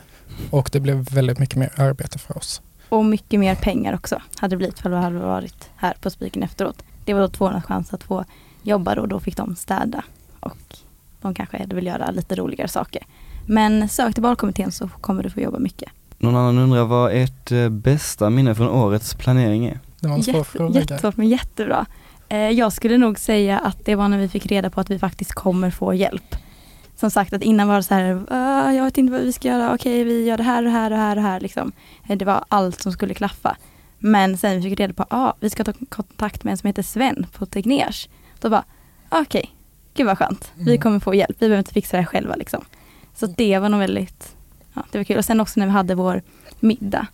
Och 0.50 0.68
det 0.72 0.80
blev 0.80 0.96
väldigt 0.96 1.38
mycket 1.38 1.56
mer 1.56 1.72
arbete 1.76 2.18
för 2.18 2.36
oss. 2.36 2.62
Och 2.88 3.04
mycket 3.04 3.40
mer 3.40 3.54
pengar 3.54 3.94
också 3.94 4.22
hade 4.36 4.52
det 4.52 4.56
blivit 4.56 4.78
för 4.78 4.90
vi 4.90 4.96
hade 4.96 5.18
varit 5.18 5.70
här 5.76 5.94
på 6.00 6.10
Spiken 6.10 6.42
efteråt. 6.42 6.82
Det 7.04 7.14
var 7.14 7.20
då 7.20 7.28
tvåornas 7.28 7.64
chans 7.64 7.94
att 7.94 8.04
få 8.04 8.24
jobba 8.62 9.00
och 9.00 9.08
då 9.08 9.20
fick 9.20 9.36
de 9.36 9.56
städa. 9.56 10.04
Och 10.40 10.76
de 11.20 11.34
kanske 11.34 11.66
vill 11.66 11.86
göra 11.86 12.10
lite 12.10 12.34
roligare 12.36 12.68
saker. 12.68 13.02
Men 13.46 13.88
sök 13.88 14.14
till 14.14 14.22
valkommittén 14.22 14.72
så 14.72 14.88
kommer 14.88 15.22
du 15.22 15.30
få 15.30 15.40
jobba 15.40 15.58
mycket. 15.58 15.92
Någon 16.18 16.36
annan 16.36 16.58
undrar 16.58 16.84
vad 16.84 17.12
ert 17.12 17.52
eh, 17.52 17.68
bästa 17.68 18.30
minne 18.30 18.54
från 18.54 18.68
årets 18.68 19.14
planering 19.14 19.66
är? 19.66 19.78
Det 20.00 20.08
var 20.08 20.14
en 20.14 20.22
svår 20.22 20.34
Jätte, 20.34 20.50
fråga. 20.50 20.80
jättesvårt 20.80 21.16
men 21.16 21.28
jättebra. 21.28 21.86
Eh, 22.28 22.38
jag 22.38 22.72
skulle 22.72 22.98
nog 22.98 23.18
säga 23.18 23.58
att 23.58 23.84
det 23.84 23.94
var 23.94 24.08
när 24.08 24.18
vi 24.18 24.28
fick 24.28 24.46
reda 24.46 24.70
på 24.70 24.80
att 24.80 24.90
vi 24.90 24.98
faktiskt 24.98 25.32
kommer 25.32 25.70
få 25.70 25.94
hjälp. 25.94 26.36
Som 27.00 27.10
sagt 27.10 27.32
att 27.32 27.42
innan 27.42 27.68
var 27.68 27.76
det 27.76 27.82
så 27.82 27.94
här, 27.94 28.24
"Ah, 28.30 28.72
jag 28.72 28.84
vet 28.84 28.98
inte 28.98 29.12
vad 29.12 29.20
vi 29.22 29.32
ska 29.32 29.48
göra, 29.48 29.74
okej 29.74 30.04
vi 30.04 30.24
gör 30.26 30.36
det 30.36 30.42
här 30.42 30.58
och 30.58 30.64
det 30.64 30.70
här 30.70 30.84
och 30.90 30.90
det 30.90 30.96
här 31.02 31.16
och 31.16 31.22
här 31.22 31.40
liksom. 31.40 31.72
Eh, 32.08 32.16
Det 32.16 32.24
var 32.24 32.44
allt 32.48 32.80
som 32.80 32.92
skulle 32.92 33.14
klaffa. 33.14 33.56
Men 33.98 34.38
sen 34.38 34.56
vi 34.60 34.70
fick 34.70 34.80
reda 34.80 34.92
på 34.94 35.02
att 35.02 35.12
ah, 35.12 35.34
vi 35.40 35.50
ska 35.50 35.64
ta 35.64 35.72
kontakt 35.88 36.44
med 36.44 36.50
en 36.52 36.58
som 36.58 36.66
heter 36.66 36.82
Sven 36.82 37.26
på 37.32 37.46
Tegners. 37.46 38.08
Då 38.40 38.50
bara, 38.50 38.64
okej, 39.08 39.50
gud 39.94 40.06
vad 40.06 40.18
skönt. 40.18 40.52
Vi 40.54 40.62
Mm. 40.70 40.80
kommer 40.80 41.00
få 41.00 41.14
hjälp, 41.14 41.36
vi 41.38 41.48
behöver 41.48 41.58
inte 41.58 41.72
fixa 41.72 41.96
det 41.96 42.02
här 42.02 42.06
själva 42.06 42.34
liksom. 42.36 42.64
Så 43.14 43.26
det 43.26 43.58
var 43.58 43.68
nog 43.68 43.80
väldigt, 43.80 44.36
ja, 44.74 44.82
det 44.92 44.98
var 44.98 45.04
kul. 45.04 45.18
Och 45.18 45.24
sen 45.24 45.40
också 45.40 45.60
när 45.60 45.66
vi 45.66 45.72
hade 45.72 45.94
vår 45.94 46.22
middag. 46.60 47.06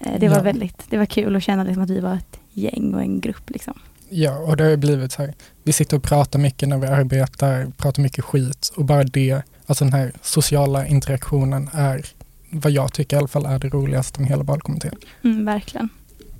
Eh, 0.00 0.18
Det 0.20 0.28
var 0.28 0.36
Ja. 0.36 0.42
väldigt, 0.42 0.84
det 0.90 0.98
var 0.98 1.06
kul 1.06 1.36
att 1.36 1.42
känna 1.42 1.64
liksom 1.64 1.82
att 1.82 1.90
vi 1.90 2.00
var 2.00 2.14
ett 2.14 2.40
gäng 2.52 2.94
och 2.94 3.00
en 3.00 3.20
grupp 3.20 3.50
liksom. 3.50 3.74
Ja, 4.10 4.38
och 4.38 4.56
det 4.56 4.64
har 4.64 4.70
ju 4.70 4.76
blivit 4.76 5.12
så 5.12 5.22
här. 5.22 5.34
Vi 5.62 5.72
sitter 5.72 5.96
och 5.96 6.02
pratar 6.02 6.38
mycket 6.38 6.68
när 6.68 6.78
vi 6.78 6.86
arbetar, 6.86 7.66
pratar 7.76 8.02
mycket 8.02 8.24
skit 8.24 8.72
och 8.76 8.84
bara 8.84 9.04
det, 9.04 9.42
alltså 9.66 9.84
den 9.84 9.92
här 9.92 10.12
sociala 10.22 10.86
interaktionen 10.86 11.70
är 11.72 12.04
vad 12.50 12.72
jag 12.72 12.92
tycker 12.92 13.16
i 13.16 13.18
alla 13.18 13.28
fall 13.28 13.46
är 13.46 13.58
det 13.58 13.68
roligaste 13.68 14.20
med 14.20 14.30
hela 14.30 14.42
valkommittén. 14.42 14.94
Mm, 15.24 15.44
verkligen. 15.44 15.88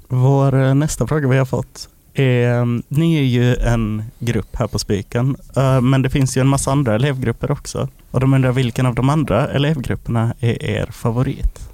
Vår 0.08 0.62
eh, 0.62 0.74
nästa 0.74 1.06
fråga 1.06 1.28
vi 1.28 1.38
har 1.38 1.44
fått 1.44 1.88
är, 2.14 2.52
mm, 2.52 2.82
ni 2.88 3.16
är 3.16 3.22
ju 3.22 3.54
en 3.56 4.04
grupp 4.18 4.56
här 4.56 4.66
på 4.66 4.78
Spiken, 4.78 5.36
eh, 5.56 5.80
men 5.80 6.02
det 6.02 6.10
finns 6.10 6.36
ju 6.36 6.40
en 6.40 6.48
massa 6.48 6.70
andra 6.70 6.94
elevgrupper 6.94 7.50
också. 7.50 7.88
Och 8.10 8.20
de 8.20 8.34
undrar 8.34 8.52
vilken 8.52 8.86
av 8.86 8.94
de 8.94 9.08
andra 9.08 9.48
elevgrupperna 9.48 10.34
är 10.40 10.62
er 10.64 10.86
favorit? 10.86 11.68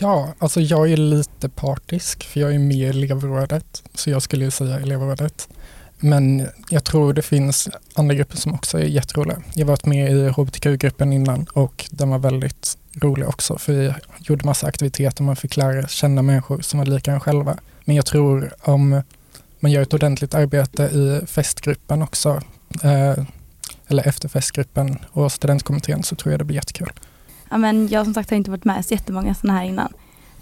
Ja, 0.00 0.34
alltså 0.38 0.60
jag 0.60 0.92
är 0.92 0.96
lite 0.96 1.48
partisk 1.48 2.24
för 2.24 2.40
jag 2.40 2.54
är 2.54 2.58
med 2.58 2.76
i 2.76 2.84
elevrådet, 2.84 3.82
så 3.94 4.10
jag 4.10 4.22
skulle 4.22 4.44
ju 4.44 4.50
säga 4.50 4.80
elevrådet. 4.80 5.48
Men 5.98 6.48
jag 6.70 6.84
tror 6.84 7.12
det 7.12 7.22
finns 7.22 7.68
andra 7.94 8.14
grupper 8.14 8.36
som 8.36 8.54
också 8.54 8.78
är 8.78 8.84
jätteroliga. 8.84 9.42
Jag 9.54 9.66
har 9.66 9.70
varit 9.70 9.86
med 9.86 10.12
i 10.12 10.28
hbtq-gruppen 10.28 11.12
innan 11.12 11.46
och 11.52 11.88
den 11.90 12.10
var 12.10 12.18
väldigt 12.18 12.78
rolig 12.94 13.28
också 13.28 13.58
för 13.58 13.72
vi 13.72 13.94
gjorde 14.18 14.46
massa 14.46 14.66
aktiviteter, 14.66 15.22
man 15.22 15.36
fick 15.36 15.56
lära 15.56 15.88
känna 15.88 16.22
människor 16.22 16.60
som 16.60 16.78
var 16.78 16.86
lika 16.86 17.12
en 17.12 17.20
själva. 17.20 17.58
Men 17.84 17.96
jag 17.96 18.06
tror 18.06 18.52
om 18.60 19.02
man 19.60 19.72
gör 19.72 19.82
ett 19.82 19.94
ordentligt 19.94 20.34
arbete 20.34 20.82
i 20.82 21.26
festgruppen 21.26 22.02
också, 22.02 22.42
eh, 22.82 23.24
eller 23.88 24.08
efter 24.08 24.28
festgruppen 24.28 24.98
och 25.10 25.32
studentkommittén 25.32 26.02
så 26.02 26.14
tror 26.14 26.32
jag 26.32 26.40
det 26.40 26.44
blir 26.44 26.56
jättekul. 26.56 26.92
Ja, 27.50 27.58
men 27.58 27.88
jag 27.88 28.04
som 28.06 28.14
sagt 28.14 28.30
har 28.30 28.36
inte 28.36 28.50
varit 28.50 28.64
med 28.64 28.84
så 28.84 28.94
jättemånga 28.94 29.34
sådana 29.34 29.58
här 29.58 29.66
innan. 29.66 29.92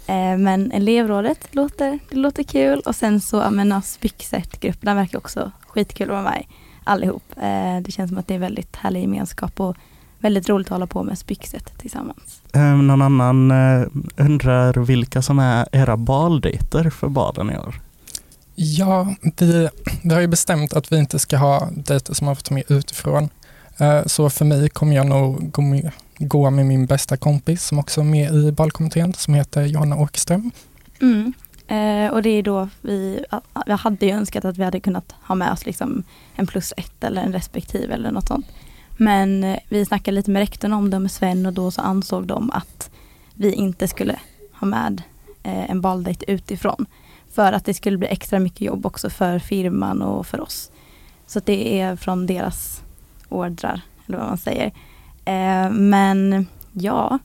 Eh, 0.07 0.37
men 0.37 0.71
elevrådet 0.71 1.47
låter, 1.55 1.99
det 2.09 2.15
låter 2.15 2.43
kul 2.43 2.79
och 2.79 2.95
sen 2.95 3.21
så, 3.21 3.37
ja 3.37 3.49
men 3.49 3.81
Spyxet-gruppen, 3.81 4.85
den 4.85 4.95
verkar 4.95 5.17
också 5.17 5.51
skitkul 5.67 6.09
att 6.09 6.13
vara 6.13 6.21
med 6.23 6.41
i 6.41 6.47
allihop. 6.83 7.23
Eh, 7.41 7.77
det 7.81 7.91
känns 7.91 8.09
som 8.09 8.17
att 8.17 8.27
det 8.27 8.35
är 8.35 8.39
väldigt 8.39 8.75
härlig 8.75 9.01
gemenskap 9.01 9.59
och 9.59 9.75
väldigt 10.19 10.49
roligt 10.49 10.67
att 10.67 10.71
hålla 10.71 10.87
på 10.87 11.03
med 11.03 11.17
Spyxet 11.17 11.77
tillsammans. 11.77 12.41
Eh, 12.53 12.61
Någon 12.75 13.01
annan 13.01 13.51
eh, 13.51 13.87
undrar 14.17 14.73
vilka 14.73 15.21
som 15.21 15.39
är 15.39 15.67
era 15.71 15.97
baldejter 15.97 16.89
för 16.89 17.07
balen 17.09 17.51
i 17.51 17.57
år? 17.57 17.81
Ja, 18.55 19.15
vi, 19.39 19.69
vi 20.03 20.13
har 20.13 20.21
ju 20.21 20.27
bestämt 20.27 20.73
att 20.73 20.91
vi 20.91 20.97
inte 20.97 21.19
ska 21.19 21.37
ha 21.37 21.69
dejter 21.71 22.13
som 22.13 22.27
har 22.27 22.35
fått 22.35 22.49
med 22.51 22.63
utifrån. 22.67 23.29
Eh, 23.77 24.03
Så 24.05 24.29
för 24.29 24.45
mig 24.45 24.69
kommer 24.69 24.95
jag 24.95 25.05
nog 25.07 25.51
gå 25.51 25.61
med, 25.61 25.91
gå 26.19 26.49
med 26.49 26.65
min 26.65 26.85
bästa 26.85 27.17
kompis 27.17 27.63
som 27.63 27.79
också 27.79 28.01
är 28.01 28.05
med 28.05 28.33
i 28.33 28.51
balkommittén 28.51 29.13
som 29.13 29.33
heter 29.33 29.65
Johanna 29.65 29.97
Åkerström. 29.97 30.51
Mm. 31.01 31.33
Eh, 31.67 32.11
och 32.11 32.21
det 32.21 32.29
är 32.29 32.43
då 32.43 32.69
vi, 32.81 33.25
jag 33.65 33.77
hade 33.77 34.05
ju 34.05 34.11
önskat 34.11 34.45
att 34.45 34.57
vi 34.57 34.63
hade 34.63 34.79
kunnat 34.79 35.15
ha 35.21 35.35
med 35.35 35.51
oss 35.51 35.65
liksom 35.65 36.03
en 36.35 36.47
plus 36.47 36.73
ett 36.77 37.03
eller 37.03 37.21
en 37.21 37.33
respektive 37.33 37.93
eller 37.93 38.11
något 38.11 38.27
sånt. 38.27 38.45
Men 38.97 39.43
eh, 39.43 39.59
vi 39.69 39.85
snackade 39.85 40.15
lite 40.15 40.31
med 40.31 40.39
rektorn 40.39 40.73
om 40.73 40.89
det 40.89 40.99
med 40.99 41.11
Sven 41.11 41.45
och 41.45 41.53
då 41.53 41.71
så 41.71 41.81
ansåg 41.81 42.27
de 42.27 42.51
att 42.51 42.89
vi 43.33 43.53
inte 43.53 43.87
skulle 43.87 44.19
ha 44.53 44.67
med 44.67 45.01
eh, 45.43 45.71
en 45.71 45.81
baldejt 45.81 46.23
utifrån. 46.27 46.85
För 47.33 47.53
att 47.53 47.65
det 47.65 47.73
skulle 47.73 47.97
bli 47.97 48.07
extra 48.07 48.39
mycket 48.39 48.61
jobb 48.61 48.85
också 48.85 49.09
för 49.09 49.39
firman 49.39 50.01
och 50.01 50.27
för 50.27 50.41
oss. 50.41 50.71
Så 51.27 51.39
att 51.39 51.45
det 51.45 51.79
är 51.79 51.95
från 51.95 52.25
deras 52.25 52.81
ordrar, 53.29 53.81
eller 54.05 54.17
vad 54.17 54.27
man 54.27 54.37
säger. 54.37 54.71
Eh, 55.29 55.69
men 55.71 56.47
ja, 56.73 57.19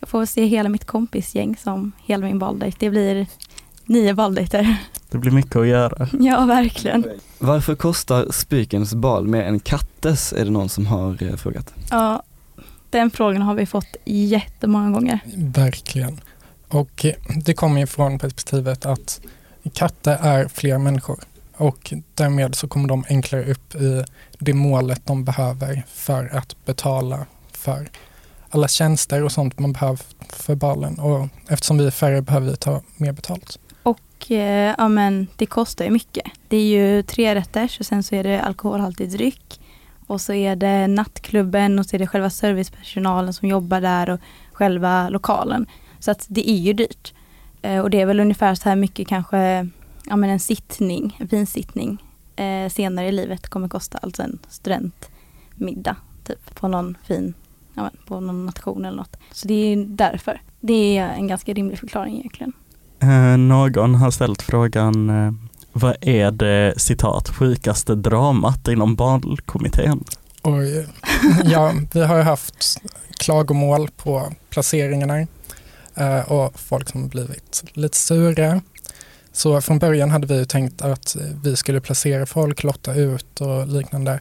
jag 0.00 0.08
får 0.08 0.24
se 0.24 0.44
hela 0.44 0.68
mitt 0.68 0.84
kompisgäng 0.84 1.56
som 1.56 1.92
hela 2.04 2.26
min 2.26 2.38
baldejt. 2.38 2.76
Det 2.80 2.90
blir 2.90 3.26
nio 3.84 4.14
baldejter. 4.14 4.76
Det 5.10 5.18
blir 5.18 5.32
mycket 5.32 5.56
att 5.56 5.66
göra. 5.66 6.08
Ja, 6.20 6.44
verkligen. 6.44 7.04
Varför 7.38 7.74
kostar 7.74 8.26
Spikens 8.30 8.94
bal 8.94 9.26
mer 9.26 9.42
än 9.42 9.60
kattes 9.60 10.32
är 10.32 10.44
det 10.44 10.50
någon 10.50 10.68
som 10.68 10.86
har 10.86 11.22
eh, 11.22 11.36
frågat. 11.36 11.74
Ja, 11.90 12.22
Den 12.90 13.10
frågan 13.10 13.42
har 13.42 13.54
vi 13.54 13.66
fått 13.66 13.96
jättemånga 14.04 14.90
gånger. 14.90 15.20
Verkligen. 15.36 16.20
Och 16.68 17.04
eh, 17.04 17.14
det 17.44 17.54
kommer 17.54 17.80
ju 17.80 17.86
från 17.86 18.18
perspektivet 18.18 18.86
att 18.86 19.20
katter 19.72 20.18
är 20.20 20.48
fler 20.48 20.78
människor 20.78 21.18
och 21.56 21.94
därmed 22.14 22.54
så 22.54 22.68
kommer 22.68 22.88
de 22.88 23.04
enklare 23.08 23.50
upp 23.50 23.74
i 23.74 24.04
det 24.38 24.54
målet 24.54 25.06
de 25.06 25.24
behöver 25.24 25.82
för 25.88 26.36
att 26.36 26.64
betala 26.64 27.26
för 27.60 27.90
alla 28.50 28.68
tjänster 28.68 29.22
och 29.22 29.32
sånt 29.32 29.58
man 29.58 29.72
behöver 29.72 30.00
för 30.28 30.54
balen 30.54 30.98
och 30.98 31.28
eftersom 31.48 31.78
vi 31.78 31.86
är 31.86 31.90
färre 31.90 32.22
behöver 32.22 32.50
vi 32.50 32.56
ta 32.56 32.82
mer 32.96 33.12
betalt. 33.12 33.58
Och 33.82 34.30
eh, 34.30 34.74
ja, 34.78 34.88
men 34.88 35.26
det 35.36 35.46
kostar 35.46 35.84
ju 35.84 35.90
mycket. 35.90 36.24
Det 36.48 36.56
är 36.56 36.64
ju 36.64 37.02
tre 37.02 37.34
rätter 37.34 37.76
och 37.80 37.86
sen 37.86 38.02
så 38.02 38.14
är 38.14 38.24
det 38.24 38.42
alkoholhaltig 38.42 39.10
dryck. 39.10 39.60
Och 40.06 40.20
så 40.20 40.32
är 40.32 40.56
det 40.56 40.86
nattklubben 40.86 41.78
och 41.78 41.86
så 41.86 41.96
är 41.96 41.98
det 41.98 42.06
själva 42.06 42.30
servicepersonalen 42.30 43.32
som 43.32 43.48
jobbar 43.48 43.80
där 43.80 44.10
och 44.10 44.20
själva 44.52 45.08
lokalen. 45.08 45.66
Så 45.98 46.10
att 46.10 46.26
det 46.28 46.50
är 46.50 46.58
ju 46.58 46.72
dyrt. 46.72 47.14
Eh, 47.62 47.78
och 47.80 47.90
det 47.90 48.00
är 48.00 48.06
väl 48.06 48.20
ungefär 48.20 48.54
så 48.54 48.68
här 48.68 48.76
mycket 48.76 49.08
kanske 49.08 49.68
ja, 50.04 50.16
men 50.16 50.30
en 50.30 50.40
sittning, 50.40 51.16
en 51.20 51.28
finsittning 51.28 52.02
eh, 52.36 52.68
senare 52.68 53.08
i 53.08 53.12
livet 53.12 53.48
kommer 53.48 53.68
kosta, 53.68 53.98
alltså 54.02 54.22
en 54.22 54.38
studentmiddag 54.48 55.96
typ 56.24 56.54
på 56.54 56.68
någon 56.68 56.96
fin, 57.04 57.34
ja, 57.74 57.90
på 58.06 58.20
någon 58.20 58.46
nation 58.46 58.84
eller 58.84 58.96
något. 58.96 59.16
Så 59.32 59.48
det 59.48 59.54
är 59.54 59.76
därför. 59.76 60.42
Det 60.60 60.98
är 60.98 61.08
en 61.08 61.26
ganska 61.26 61.52
rimlig 61.52 61.78
förklaring 61.78 62.18
egentligen. 62.18 62.52
Eh, 63.02 63.36
någon 63.36 63.94
har 63.94 64.10
ställt 64.10 64.42
frågan, 64.42 65.10
eh, 65.10 65.32
vad 65.72 65.96
är 66.00 66.30
det 66.30 66.74
citat 66.76 67.28
sjukaste 67.28 67.94
dramat 67.94 68.68
inom 68.68 68.94
barnkommittén? 68.94 70.04
Oj. 70.42 70.86
Ja, 71.44 71.74
vi 71.92 72.04
har 72.04 72.16
ju 72.16 72.22
haft 72.22 72.80
klagomål 73.18 73.88
på 73.96 74.32
placeringarna 74.50 75.20
eh, 75.94 76.32
och 76.32 76.60
folk 76.60 76.88
som 76.88 77.02
har 77.02 77.08
blivit 77.08 77.64
lite 77.72 77.96
sura. 77.96 78.60
Så 79.32 79.60
från 79.60 79.78
början 79.78 80.10
hade 80.10 80.26
vi 80.26 80.46
tänkt 80.46 80.82
att 80.82 81.16
vi 81.44 81.56
skulle 81.56 81.80
placera 81.80 82.26
folk, 82.26 82.62
lotta 82.62 82.94
ut 82.94 83.40
och 83.40 83.66
liknande. 83.68 84.20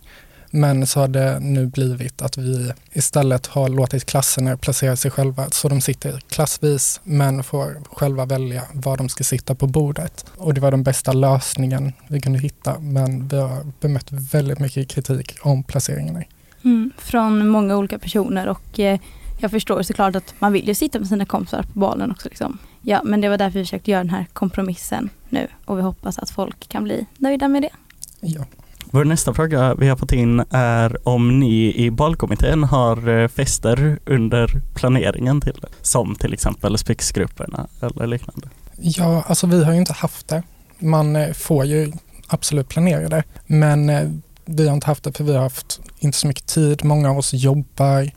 Men 0.52 0.88
så 0.88 1.00
har 1.00 1.08
det 1.08 1.40
nu 1.40 1.68
blivit 1.68 2.22
att 2.22 2.38
vi 2.38 2.72
istället 2.94 3.48
har 3.48 3.70
låtit 3.70 4.06
klasserna 4.06 4.58
placera 4.58 4.96
sig 4.96 5.12
själva 5.12 5.50
så 5.50 5.70
de 5.70 5.82
sitter 5.82 6.20
klassvis 6.30 7.02
men 7.04 7.44
får 7.44 7.82
själva 7.92 8.26
välja 8.26 8.64
var 8.74 8.98
de 8.98 9.10
ska 9.10 9.24
sitta 9.24 9.56
på 9.56 9.68
bordet. 9.68 10.26
Och 10.38 10.54
det 10.54 10.62
var 10.62 10.72
den 10.72 10.84
bästa 10.84 11.14
lösningen 11.14 11.94
vi 12.08 12.22
kunde 12.22 12.40
hitta 12.40 12.80
men 12.80 13.28
vi 13.28 13.38
har 13.38 13.66
bemött 13.80 14.12
väldigt 14.12 14.60
mycket 14.60 14.88
kritik 14.88 15.36
om 15.42 15.64
placeringarna. 15.64 16.24
Mm, 16.64 16.92
från 16.98 17.48
många 17.48 17.78
olika 17.78 18.00
personer 18.00 18.48
och 18.48 18.80
eh, 18.80 19.00
jag 19.42 19.52
förstår 19.52 19.82
såklart 19.84 20.16
att 20.16 20.34
man 20.40 20.54
vill 20.54 20.68
ju 20.68 20.76
sitta 20.76 21.00
med 21.00 21.08
sina 21.08 21.26
kompisar 21.26 21.64
på 21.64 21.80
balen 21.80 22.12
också. 22.12 22.30
Liksom. 22.30 22.58
Ja, 22.82 23.02
men 23.04 23.22
det 23.22 23.30
var 23.30 23.38
därför 23.38 23.60
vi 23.60 23.66
försökte 23.66 23.92
göra 23.92 24.04
den 24.04 24.10
här 24.10 24.26
kompromissen 24.34 25.10
nu 25.30 25.48
och 25.66 25.78
vi 25.78 25.82
hoppas 25.82 26.20
att 26.20 26.30
folk 26.30 26.70
kan 26.70 26.84
bli 26.84 27.06
nöjda 27.18 27.48
med 27.48 27.62
det. 27.62 27.70
Ja. 28.20 28.46
Vår 28.92 29.06
nästa 29.06 29.34
fråga 29.34 29.76
vi 29.76 29.88
har 29.88 29.96
fått 29.96 30.12
in 30.12 30.44
är 30.50 31.08
om 31.08 31.40
ni 31.40 31.74
i 31.76 31.92
balkommittén 31.92 32.64
har 32.64 33.10
eh, 33.10 33.28
fester 33.28 34.00
under 34.06 34.62
planeringen 34.74 35.42
till 35.42 35.60
det, 35.62 35.68
som 35.82 36.16
till 36.16 36.34
exempel 36.34 36.78
spexgrupperna 36.78 37.68
eller 37.82 38.08
liknande. 38.08 38.48
Ja, 38.78 39.24
alltså 39.28 39.48
vi 39.48 39.64
har 39.64 39.72
ju 39.72 39.80
inte 39.80 39.94
haft 39.94 40.28
det. 40.28 40.44
Man 40.80 41.16
eh, 41.16 41.34
får 41.34 41.66
ju 41.66 41.92
absolut 42.28 42.68
planera 42.68 43.10
det, 43.10 43.24
men 43.46 43.90
eh, 43.90 44.10
vi 44.46 44.68
har 44.68 44.76
inte 44.76 44.88
haft 44.88 45.04
det 45.04 45.14
för 45.14 45.24
vi 45.24 45.34
har 45.34 45.42
haft 45.42 45.80
inte 46.00 46.18
så 46.18 46.28
mycket 46.28 46.48
tid. 46.48 46.86
Många 46.86 47.10
av 47.10 47.18
oss 47.18 47.34
jobbar, 47.34 48.12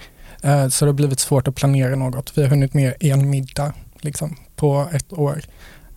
så 0.70 0.84
det 0.84 0.88
har 0.88 0.92
blivit 0.92 1.20
svårt 1.20 1.48
att 1.48 1.54
planera 1.54 1.96
något. 1.96 2.38
Vi 2.38 2.42
har 2.42 2.48
hunnit 2.48 2.74
med 2.74 2.94
en 3.00 3.30
middag 3.30 3.72
liksom, 4.00 4.36
på 4.56 4.88
ett 4.92 5.12
år. 5.12 5.40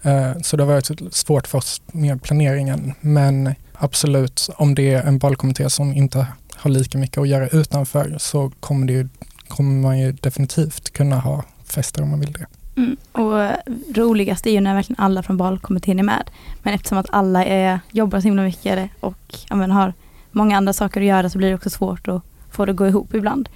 Eh, 0.06 0.42
så 0.42 0.58
det 0.58 0.64
har 0.64 0.74
varit 0.74 1.14
svårt 1.14 1.48
för 1.48 1.58
oss 1.58 1.82
med 1.92 2.24
planeringen, 2.24 2.94
men 3.02 3.56
absolut, 3.74 4.50
om 4.58 4.76
det 4.76 4.94
är 4.94 5.04
en 5.04 5.18
valkommitté 5.18 5.70
som 5.70 5.94
inte 5.94 6.28
har 6.56 6.70
lika 6.70 6.98
mycket 6.98 7.18
att 7.18 7.28
göra 7.28 7.48
utanför 7.48 8.16
så 8.20 8.52
kommer, 8.60 8.88
det, 8.88 9.08
kommer 9.48 9.82
man 9.82 10.00
ju 10.00 10.12
definitivt 10.12 10.90
kunna 10.94 11.20
ha 11.20 11.44
fester 11.66 12.02
om 12.02 12.10
man 12.10 12.20
vill 12.20 12.34
det. 12.34 12.46
Mm. 12.78 12.98
Och 13.12 13.52
roligast 13.96 14.48
är 14.48 14.52
ju 14.52 14.62
när 14.62 14.76
verkligen 14.76 15.04
alla 15.04 15.24
från 15.24 15.38
valkommittén 15.38 16.00
är 16.00 16.04
med. 16.04 16.30
Men 16.64 16.74
eftersom 16.74 16.98
att 16.98 17.08
alla 17.10 17.46
är, 17.46 17.80
jobbar 17.92 18.20
så 18.20 18.28
himla 18.28 18.42
mycket 18.42 18.90
och 19.00 19.36
ja, 19.50 19.56
har 19.56 19.94
många 20.32 20.58
andra 20.58 20.74
saker 20.74 21.02
att 21.02 21.08
göra 21.08 21.30
så 21.30 21.38
blir 21.38 21.50
det 21.50 21.56
också 21.56 21.70
svårt 21.70 22.08
att 22.08 22.22
få 22.52 22.66
det 22.66 22.72
att 22.72 22.76
gå 22.76 22.88
ihop 22.88 23.14
ibland. 23.14 23.50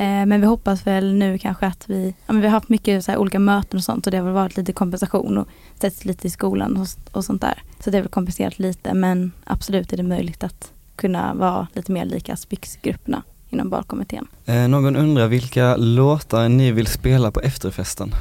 Eh, 0.00 0.26
men 0.26 0.40
vi 0.40 0.46
hoppas 0.46 0.86
väl 0.86 1.14
nu 1.14 1.38
kanske 1.38 1.66
att 1.66 1.84
vi, 1.86 2.14
ja, 2.26 2.32
men 2.32 2.40
vi 2.40 2.46
har 2.46 2.52
haft 2.52 2.68
mycket 2.68 3.04
så 3.04 3.16
olika 3.16 3.38
möten 3.38 3.76
och 3.76 3.84
sånt 3.84 4.06
och 4.06 4.10
det 4.10 4.16
har 4.16 4.24
väl 4.24 4.34
varit 4.34 4.56
lite 4.56 4.72
kompensation 4.72 5.38
och 5.38 5.48
setts 5.80 6.04
lite 6.04 6.26
i 6.26 6.30
skolan 6.30 6.76
och, 6.76 7.16
och 7.16 7.24
sånt 7.24 7.40
där. 7.40 7.62
Så 7.80 7.90
det 7.90 7.98
är 7.98 8.02
väl 8.02 8.10
kompenserat 8.10 8.58
lite 8.58 8.94
men 8.94 9.32
absolut 9.44 9.92
är 9.92 9.96
det 9.96 10.02
möjligt 10.02 10.44
att 10.44 10.72
kunna 10.96 11.34
vara 11.34 11.66
lite 11.72 11.92
mer 11.92 12.04
lika 12.04 12.36
Spix-grupperna 12.36 13.22
inom 13.50 13.70
barkommittén. 13.70 14.26
Eh, 14.46 14.68
någon 14.68 14.96
undrar 14.96 15.26
vilka 15.26 15.76
låtar 15.76 16.48
ni 16.48 16.72
vill 16.72 16.86
spela 16.86 17.30
på 17.30 17.40
efterfesten? 17.40 18.14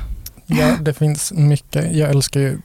Ja, 0.46 0.76
det 0.82 0.94
finns 0.94 1.34
mycket. 1.34 1.96
Jag 1.96 2.10
älskar 2.10 2.40
ju 2.40 2.58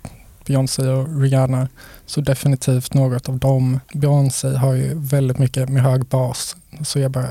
Beyoncé 0.46 0.88
och 0.88 1.20
Rihanna, 1.20 1.68
så 2.06 2.20
definitivt 2.20 2.94
något 2.94 3.28
av 3.28 3.38
dem. 3.38 3.80
Beyoncé 3.94 4.56
har 4.56 4.74
ju 4.74 4.92
väldigt 4.94 5.38
mycket 5.38 5.68
med 5.68 5.82
hög 5.82 6.06
bas, 6.06 6.56
så 6.84 6.98
jag 6.98 7.10
bara 7.10 7.28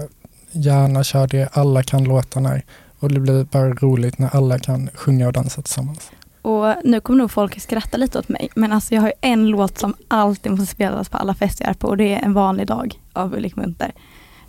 gärna 0.52 1.04
kör 1.04 1.28
det, 1.28 1.50
alla 1.54 1.84
kan 1.84 2.04
låtarna 2.04 2.62
och 3.00 3.12
det 3.12 3.20
blir 3.20 3.44
bara 3.44 3.74
roligt 3.74 4.18
när 4.18 4.36
alla 4.36 4.60
kan 4.60 4.90
sjunga 4.94 5.28
och 5.28 5.34
dansa 5.34 5.62
tillsammans. 5.62 6.12
Och 6.42 6.76
nu 6.84 7.00
kommer 7.00 7.20
nog 7.20 7.32
folk 7.32 7.62
skratta 7.62 7.98
lite 7.98 8.20
åt 8.20 8.30
mig, 8.30 8.50
men 8.56 8.72
alltså 8.72 8.96
jag 8.96 9.02
har 9.02 9.14
en 9.22 9.48
låt 9.48 9.78
som 9.78 9.94
alltid 10.08 10.52
måste 10.52 10.66
spelas 10.66 11.10
på 11.10 11.18
alla 11.18 11.34
fester 11.34 11.66
jag 11.66 11.70
är 11.70 11.74
på 11.74 11.88
och 11.88 11.98
det 11.98 12.14
är 12.14 12.22
En 12.22 12.34
vanlig 12.34 12.68
dag 12.68 13.00
av 13.14 13.34
Ulrik 13.34 13.56
Munter. 13.56 13.92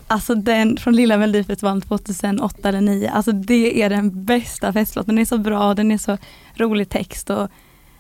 Alltså 0.06 0.34
den 0.34 0.76
från 0.76 0.96
Lilla 0.96 1.16
Melodifestivalen 1.16 1.80
2008 1.80 2.68
eller 2.68 2.80
2009, 2.80 3.10
alltså 3.12 3.32
det 3.32 3.82
är 3.82 3.90
den 3.90 4.24
bästa 4.24 4.72
festlåten. 4.72 5.14
Den 5.14 5.22
är 5.22 5.26
så 5.26 5.38
bra, 5.38 5.74
den 5.74 5.92
är 5.92 5.98
så 5.98 6.18
rolig 6.54 6.88
text 6.88 7.30
och 7.30 7.48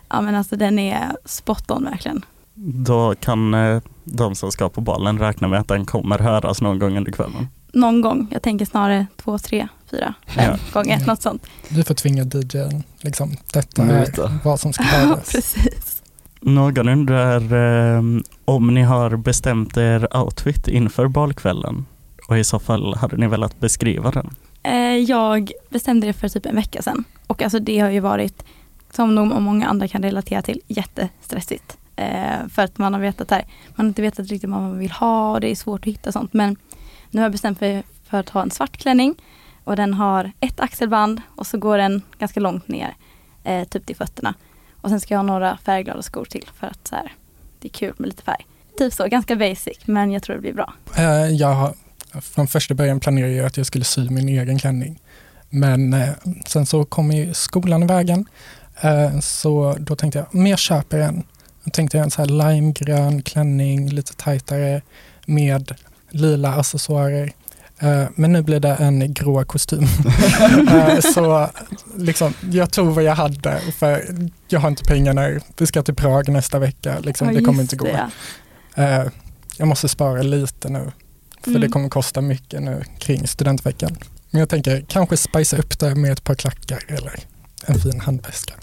ja 0.08 0.20
men 0.20 0.34
alltså 0.34 0.56
den 0.56 0.78
är 0.78 1.16
spot 1.24 1.70
on 1.70 1.84
verkligen. 1.84 2.24
Då 2.54 3.14
kan 3.14 3.54
eh, 3.54 3.82
de 4.04 4.34
som 4.34 4.52
ska 4.52 4.68
på 4.68 4.80
ballen 4.80 5.18
räkna 5.18 5.48
med 5.48 5.60
att 5.60 5.68
den 5.68 5.86
kommer 5.86 6.18
höras 6.18 6.60
någon 6.60 6.78
gång 6.78 6.96
under 6.96 7.12
kvällen 7.12 7.48
någon 7.72 8.00
gång. 8.00 8.28
Jag 8.30 8.42
tänker 8.42 8.64
snarare 8.64 9.06
två, 9.16 9.38
tre, 9.38 9.68
fyra, 9.90 10.14
fem 10.26 10.44
ja. 10.50 10.80
gånger, 10.80 10.98
ja. 11.00 11.06
något 11.06 11.22
sånt. 11.22 11.46
Du 11.68 11.84
får 11.84 11.94
tvinga 11.94 12.22
DJn, 12.22 12.82
liksom, 13.00 13.36
detta 13.52 13.82
är 13.82 14.44
vad 14.44 14.60
som 14.60 14.72
ska 14.72 14.82
höras. 14.84 15.32
Precis. 15.32 16.02
Någon 16.40 16.88
undrar 16.88 17.40
eh, 17.52 18.02
om 18.44 18.74
ni 18.74 18.82
har 18.82 19.16
bestämt 19.16 19.76
er 19.76 20.16
outfit 20.16 20.68
inför 20.68 21.08
balkvällen 21.08 21.86
och 22.28 22.38
i 22.38 22.44
så 22.44 22.58
fall 22.58 22.94
hade 22.94 23.16
ni 23.16 23.26
velat 23.26 23.60
beskriva 23.60 24.10
den? 24.10 24.30
Eh, 24.62 24.96
jag 24.96 25.52
bestämde 25.70 26.06
det 26.06 26.12
för 26.12 26.28
typ 26.28 26.46
en 26.46 26.56
vecka 26.56 26.82
sedan 26.82 27.04
och 27.26 27.42
alltså 27.42 27.58
det 27.58 27.78
har 27.78 27.90
ju 27.90 28.00
varit, 28.00 28.44
som 28.90 29.14
nog 29.14 29.42
många 29.42 29.68
andra 29.68 29.88
kan 29.88 30.02
relatera 30.02 30.42
till, 30.42 30.60
jättestressigt. 30.68 31.76
Eh, 32.02 32.48
för 32.48 32.62
att 32.62 32.78
man 32.78 32.94
har 32.94 33.00
vetat 33.00 33.30
här, 33.30 33.44
man 33.68 33.86
har 33.86 33.88
inte 33.88 34.02
vetat 34.02 34.28
riktigt 34.28 34.50
vad 34.50 34.62
man 34.62 34.78
vill 34.78 34.90
ha 34.90 35.32
och 35.32 35.40
det 35.40 35.50
är 35.50 35.54
svårt 35.54 35.80
att 35.80 35.86
hitta 35.86 36.12
sånt 36.12 36.32
men 36.32 36.56
nu 37.10 37.20
har 37.20 37.24
jag 37.24 37.32
bestämt 37.32 37.60
mig 37.60 37.82
för 38.04 38.18
att 38.18 38.28
ha 38.28 38.42
en 38.42 38.50
svart 38.50 38.76
klänning 38.76 39.14
och 39.64 39.76
den 39.76 39.94
har 39.94 40.32
ett 40.40 40.60
axelband 40.60 41.20
och 41.36 41.46
så 41.46 41.58
går 41.58 41.78
den 41.78 42.02
ganska 42.18 42.40
långt 42.40 42.68
ner, 42.68 42.94
eh, 43.44 43.64
typ 43.64 43.86
till 43.86 43.96
fötterna. 43.96 44.34
Och 44.80 44.88
sen 44.88 45.00
ska 45.00 45.14
jag 45.14 45.18
ha 45.18 45.22
några 45.22 45.56
färgglada 45.56 46.02
skor 46.02 46.24
till 46.24 46.50
för 46.54 46.66
att 46.66 46.88
så 46.88 46.94
här, 46.94 47.12
det 47.60 47.68
är 47.68 47.72
kul 47.72 47.94
med 47.96 48.08
lite 48.08 48.22
färg. 48.22 48.46
Typ 48.78 48.92
så, 48.92 49.06
ganska 49.06 49.36
basic 49.36 49.78
men 49.84 50.12
jag 50.12 50.22
tror 50.22 50.36
det 50.36 50.42
blir 50.42 50.54
bra. 50.54 50.74
Eh, 50.96 51.26
jag 51.26 51.54
har 51.54 51.74
från 52.20 52.46
första 52.48 52.74
början 52.74 53.00
planerade 53.00 53.32
jag 53.32 53.46
att 53.46 53.56
jag 53.56 53.66
skulle 53.66 53.84
sy 53.84 54.10
min 54.10 54.28
egen 54.28 54.58
klänning. 54.58 55.00
Men 55.50 55.94
eh, 55.94 56.08
sen 56.46 56.66
så 56.66 56.84
kom 56.84 57.12
ju 57.12 57.34
skolan 57.34 57.82
i 57.82 57.86
vägen. 57.86 58.26
Eh, 58.80 59.20
så 59.20 59.76
då 59.78 59.96
tänkte 59.96 60.18
jag, 60.18 60.34
men 60.34 60.46
jag 60.46 60.58
köper 60.58 60.98
en. 60.98 61.24
Då 61.64 61.70
tänkte 61.70 61.96
jag 61.96 62.04
en 62.04 62.10
så 62.10 62.22
här 62.22 62.28
limegrön 62.28 63.22
klänning, 63.22 63.90
lite 63.90 64.14
tajtare 64.14 64.82
med 65.26 65.74
lila 66.10 66.54
accessoarer. 66.54 67.32
Uh, 67.82 68.04
men 68.14 68.32
nu 68.32 68.42
blir 68.42 68.60
det 68.60 68.74
en 68.74 69.14
grå 69.14 69.44
kostym. 69.44 69.82
uh, 69.82 71.00
så 71.14 71.50
liksom, 71.96 72.34
jag 72.50 72.72
tog 72.72 72.86
vad 72.86 73.04
jag 73.04 73.14
hade 73.14 73.60
för 73.78 74.16
jag 74.48 74.60
har 74.60 74.68
inte 74.68 74.84
pengarna. 74.84 75.40
Vi 75.56 75.66
ska 75.66 75.82
till 75.82 75.94
Prag 75.94 76.28
nästa 76.28 76.58
vecka. 76.58 76.98
Liksom, 77.00 77.28
ja, 77.28 77.34
det 77.34 77.44
kommer 77.44 77.62
inte 77.62 77.76
gå. 77.76 77.86
Uh, 78.78 79.08
jag 79.56 79.68
måste 79.68 79.88
spara 79.88 80.22
lite 80.22 80.68
nu. 80.68 80.92
För 81.40 81.50
mm. 81.50 81.60
det 81.60 81.68
kommer 81.68 81.88
kosta 81.88 82.20
mycket 82.20 82.62
nu 82.62 82.84
kring 82.98 83.26
studentveckan. 83.26 83.96
Men 84.30 84.40
jag 84.40 84.48
tänker 84.48 84.84
kanske 84.88 85.16
spicea 85.16 85.58
upp 85.58 85.78
det 85.78 85.94
med 85.94 86.12
ett 86.12 86.24
par 86.24 86.34
klackar 86.34 86.84
eller 86.88 87.20
en 87.66 87.78
fin 87.78 88.00
handväska. 88.00 88.54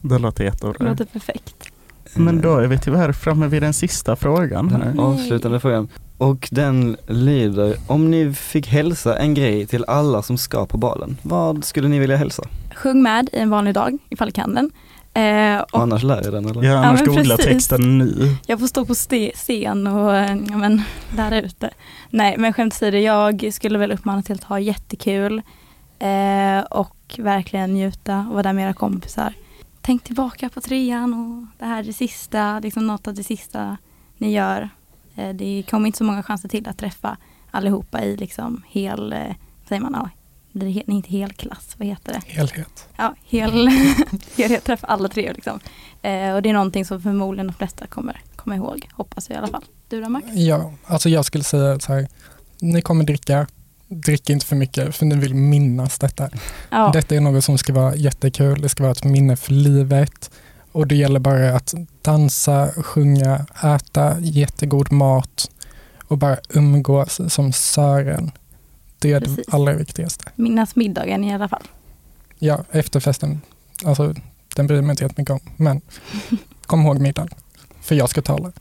Det 0.00 0.18
låter 0.18 0.44
jättebra. 0.44 0.72
Det 0.78 0.84
låter 0.84 1.04
perfekt. 1.04 1.67
Men 2.14 2.40
då 2.40 2.56
är 2.56 2.66
vi 2.66 2.78
tyvärr 2.78 3.12
framme 3.12 3.46
vid 3.46 3.62
den 3.62 3.72
sista 3.72 4.16
frågan. 4.16 4.68
Den 4.68 4.98
avslutande 4.98 5.60
frågan. 5.60 5.88
Och 6.18 6.48
den 6.50 6.96
lyder, 7.06 7.76
om 7.86 8.10
ni 8.10 8.32
fick 8.34 8.66
hälsa 8.68 9.18
en 9.18 9.34
grej 9.34 9.66
till 9.66 9.84
alla 9.88 10.22
som 10.22 10.38
ska 10.38 10.66
på 10.66 10.76
balen, 10.78 11.16
vad 11.22 11.64
skulle 11.64 11.88
ni 11.88 11.98
vilja 11.98 12.16
hälsa? 12.16 12.42
Sjung 12.74 13.02
med 13.02 13.28
i 13.32 13.38
en 13.38 13.50
vanlig 13.50 13.74
dag 13.74 13.98
ifall 14.10 14.28
ni 14.28 14.32
kan 14.32 14.54
den. 14.54 14.70
Eh, 15.14 15.60
Och 15.60 15.74
och 15.74 15.82
annars 15.82 16.02
lär 16.02 16.22
jag 16.24 16.32
den 16.32 16.46
eller? 16.46 16.62
Ja, 16.62 16.78
annars 16.78 17.00
men 17.00 17.14
googla 17.14 17.36
precis. 17.36 17.52
texten 17.52 17.98
nu. 17.98 18.36
jag 18.46 18.60
får 18.60 18.66
stå 18.66 18.84
på 18.84 18.94
scen 19.34 19.86
och 19.86 20.16
eh, 20.16 20.36
ja, 20.50 20.56
men, 20.56 20.82
där 21.16 21.42
ute. 21.42 21.70
Nej 22.10 22.34
men 22.38 22.52
skämt 22.52 22.74
åsido, 22.74 22.98
jag 22.98 23.48
skulle 23.52 23.78
väl 23.78 23.92
uppmana 23.92 24.22
till 24.22 24.34
att 24.34 24.44
ha 24.44 24.60
jättekul 24.60 25.42
eh, 25.98 26.60
och 26.70 27.14
verkligen 27.18 27.74
njuta 27.74 28.18
och 28.28 28.32
vara 28.32 28.42
där 28.42 28.52
med 28.52 28.64
era 28.64 28.72
kompisar. 28.72 29.32
Tänk 29.88 30.04
tillbaka 30.04 30.48
på 30.48 30.60
trean 30.60 31.14
och 31.14 31.58
det 31.58 31.64
här 31.64 31.78
är 31.78 31.82
det 31.82 31.92
sista, 31.92 32.60
liksom 32.60 32.86
något 32.86 33.08
av 33.08 33.14
det 33.14 33.24
sista 33.24 33.76
ni 34.18 34.32
gör. 34.32 34.70
Eh, 35.16 35.34
det 35.34 35.64
kommer 35.70 35.86
inte 35.86 35.98
så 35.98 36.04
många 36.04 36.22
chanser 36.22 36.48
till 36.48 36.68
att 36.68 36.78
träffa 36.78 37.16
allihopa 37.50 38.04
i 38.04 38.16
liksom 38.16 38.62
hel, 38.68 39.12
eh, 39.12 39.34
säger 39.68 39.82
man, 39.82 39.92
ja, 39.92 40.10
det 40.52 40.66
är 40.66 40.90
inte 40.90 41.10
hel 41.10 41.32
klass, 41.32 41.74
vad 41.78 41.88
heter 41.88 42.12
det? 42.12 42.32
Helhet. 42.32 42.88
Ja, 42.96 43.14
hel, 43.24 43.68
helhet, 44.36 44.64
träffa 44.64 44.86
alla 44.86 45.08
tre 45.08 45.32
liksom. 45.32 45.60
Eh, 46.02 46.34
och 46.34 46.42
det 46.42 46.48
är 46.48 46.52
någonting 46.52 46.84
som 46.84 47.02
förmodligen 47.02 47.46
de 47.46 47.52
flesta 47.52 47.86
kommer 47.86 48.20
komma 48.36 48.56
ihåg, 48.56 48.88
hoppas 48.92 49.28
jag 49.30 49.36
i 49.36 49.38
alla 49.38 49.48
fall. 49.48 49.64
Du 49.88 50.00
då 50.00 50.08
Max? 50.08 50.26
Ja, 50.32 50.72
alltså 50.86 51.08
jag 51.08 51.24
skulle 51.24 51.44
säga 51.44 51.80
så 51.80 51.92
här, 51.92 52.08
ni 52.58 52.82
kommer 52.82 53.04
dricka, 53.04 53.46
drick 53.88 54.30
inte 54.30 54.46
för 54.46 54.56
mycket 54.56 54.96
för 54.96 55.06
ni 55.06 55.16
vill 55.16 55.34
minnas 55.34 55.98
detta. 55.98 56.30
Ja, 56.70 56.90
Detta 56.92 57.14
är 57.14 57.20
något 57.20 57.44
som 57.44 57.58
ska 57.58 57.72
vara 57.72 57.94
jättekul, 57.96 58.60
det 58.60 58.68
ska 58.68 58.82
vara 58.82 58.92
ett 58.92 59.04
minne 59.04 59.36
för 59.36 59.52
livet. 59.52 60.30
Och 60.72 60.86
det 60.86 60.94
gäller 60.94 61.20
bara 61.20 61.56
att 61.56 61.74
dansa, 62.02 62.70
sjunga, 62.82 63.46
äta 63.64 64.16
jättegod 64.20 64.92
mat 64.92 65.50
och 66.04 66.18
bara 66.18 66.36
umgås 66.48 67.20
som 67.28 67.52
Sören. 67.52 68.30
Det 68.98 69.12
är 69.12 69.20
Precis. 69.20 69.36
det 69.36 69.52
allra 69.52 69.72
viktigaste. 69.72 70.24
minnas 70.36 70.76
middagen 70.76 71.24
i 71.24 71.34
alla 71.34 71.48
fall. 71.48 71.62
Ja, 72.38 72.64
efterfesten, 72.70 73.40
alltså 73.84 74.14
den 74.56 74.66
bryr 74.66 74.82
mig 74.82 74.90
inte 74.90 75.04
jättemycket 75.04 75.32
om. 75.32 75.40
Men 75.56 75.80
kom 76.66 76.82
ihåg 76.82 77.00
middagen, 77.00 77.28
för 77.80 77.94
jag 77.94 78.10
ska 78.10 78.22
tala. 78.22 78.52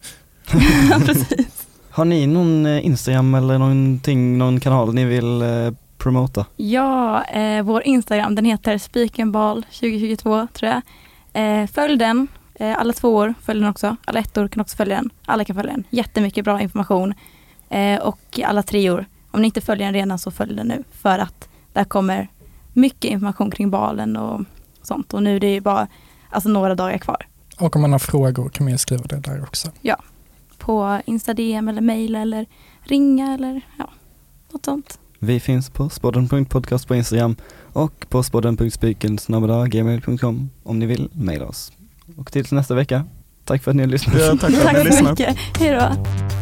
Precis. 1.05 1.56
Har 1.97 2.05
ni 2.05 2.27
någon 2.27 2.65
eh, 2.65 2.85
Instagram 2.85 3.35
eller 3.35 3.57
någonting, 3.57 4.37
någon 4.37 4.59
kanal 4.59 4.93
ni 4.93 5.05
vill 5.05 5.41
eh, 5.41 5.71
promota? 5.97 6.45
Ja, 6.55 7.23
eh, 7.23 7.63
vår 7.63 7.83
Instagram 7.83 8.35
den 8.35 8.45
heter 8.45 8.77
spikenbal 8.77 9.63
2022 9.63 10.47
tror 10.53 10.71
jag. 10.71 10.81
Eh, 11.33 11.67
följ 11.67 11.97
den, 11.97 12.27
eh, 12.55 12.79
alla 12.79 12.93
två 12.93 13.15
år 13.15 13.33
följ 13.41 13.59
den 13.59 13.69
också. 13.69 13.95
Alla 14.05 14.19
ettor 14.19 14.47
kan 14.47 14.61
också 14.61 14.77
följa 14.77 14.95
den. 14.95 15.09
Alla 15.25 15.45
kan 15.45 15.55
följa 15.55 15.71
den. 15.71 15.83
Jättemycket 15.89 16.45
bra 16.45 16.61
information. 16.61 17.13
Eh, 17.69 17.99
och 18.01 18.39
alla 18.45 18.63
treor, 18.63 19.05
om 19.31 19.41
ni 19.41 19.45
inte 19.45 19.61
följer 19.61 19.85
den 19.85 19.93
redan 19.93 20.19
så 20.19 20.31
följ 20.31 20.55
den 20.55 20.67
nu. 20.67 20.83
För 20.91 21.19
att 21.19 21.49
där 21.73 21.83
kommer 21.83 22.27
mycket 22.73 23.11
information 23.11 23.51
kring 23.51 23.69
balen 23.69 24.17
och 24.17 24.41
sånt. 24.81 25.13
Och 25.13 25.23
nu 25.23 25.35
är 25.35 25.39
det 25.39 25.53
ju 25.53 25.61
bara 25.61 25.87
alltså, 26.29 26.49
några 26.49 26.75
dagar 26.75 26.97
kvar. 26.97 27.27
Och 27.59 27.75
om 27.75 27.81
man 27.81 27.91
har 27.91 27.99
frågor 27.99 28.49
kan 28.49 28.63
man 28.63 28.71
ju 28.71 28.77
skriva 28.77 29.03
det 29.03 29.19
där 29.19 29.43
också. 29.43 29.71
På 30.67 31.01
Insta 31.05 31.33
DM 31.33 31.67
eller 31.67 31.81
mail 31.81 32.15
eller 32.15 32.45
ringa 32.83 33.33
eller 33.33 33.61
ja, 33.77 33.89
något 34.53 34.65
sånt. 34.65 34.99
Vi 35.19 35.39
finns 35.39 35.69
på 35.69 35.89
spodden.podcast 35.89 36.87
på 36.87 36.95
Instagram 36.95 37.35
och 37.73 38.05
på 38.09 38.23
spodden.spiken 38.23 39.17
gmail.com 39.67 40.49
om 40.63 40.79
ni 40.79 40.85
vill 40.85 41.09
mejla 41.13 41.45
oss. 41.45 41.71
Och 42.17 42.31
tills 42.31 42.51
nästa 42.51 42.75
vecka, 42.75 43.05
tack 43.45 43.63
för 43.63 43.71
att 43.71 43.75
ni 43.77 43.83
har 43.83 43.89
lyssnat. 43.89 44.15
Ja, 44.19 44.37
tack 44.37 44.39
för 44.39 44.47
att 44.47 44.51
ni 44.51 44.57
har 44.57 44.73
Tack 44.73 44.77
så 44.77 44.83
lyssnat. 44.83 45.19
mycket. 45.19 45.37
Hej 45.59 45.71
då. 45.71 46.36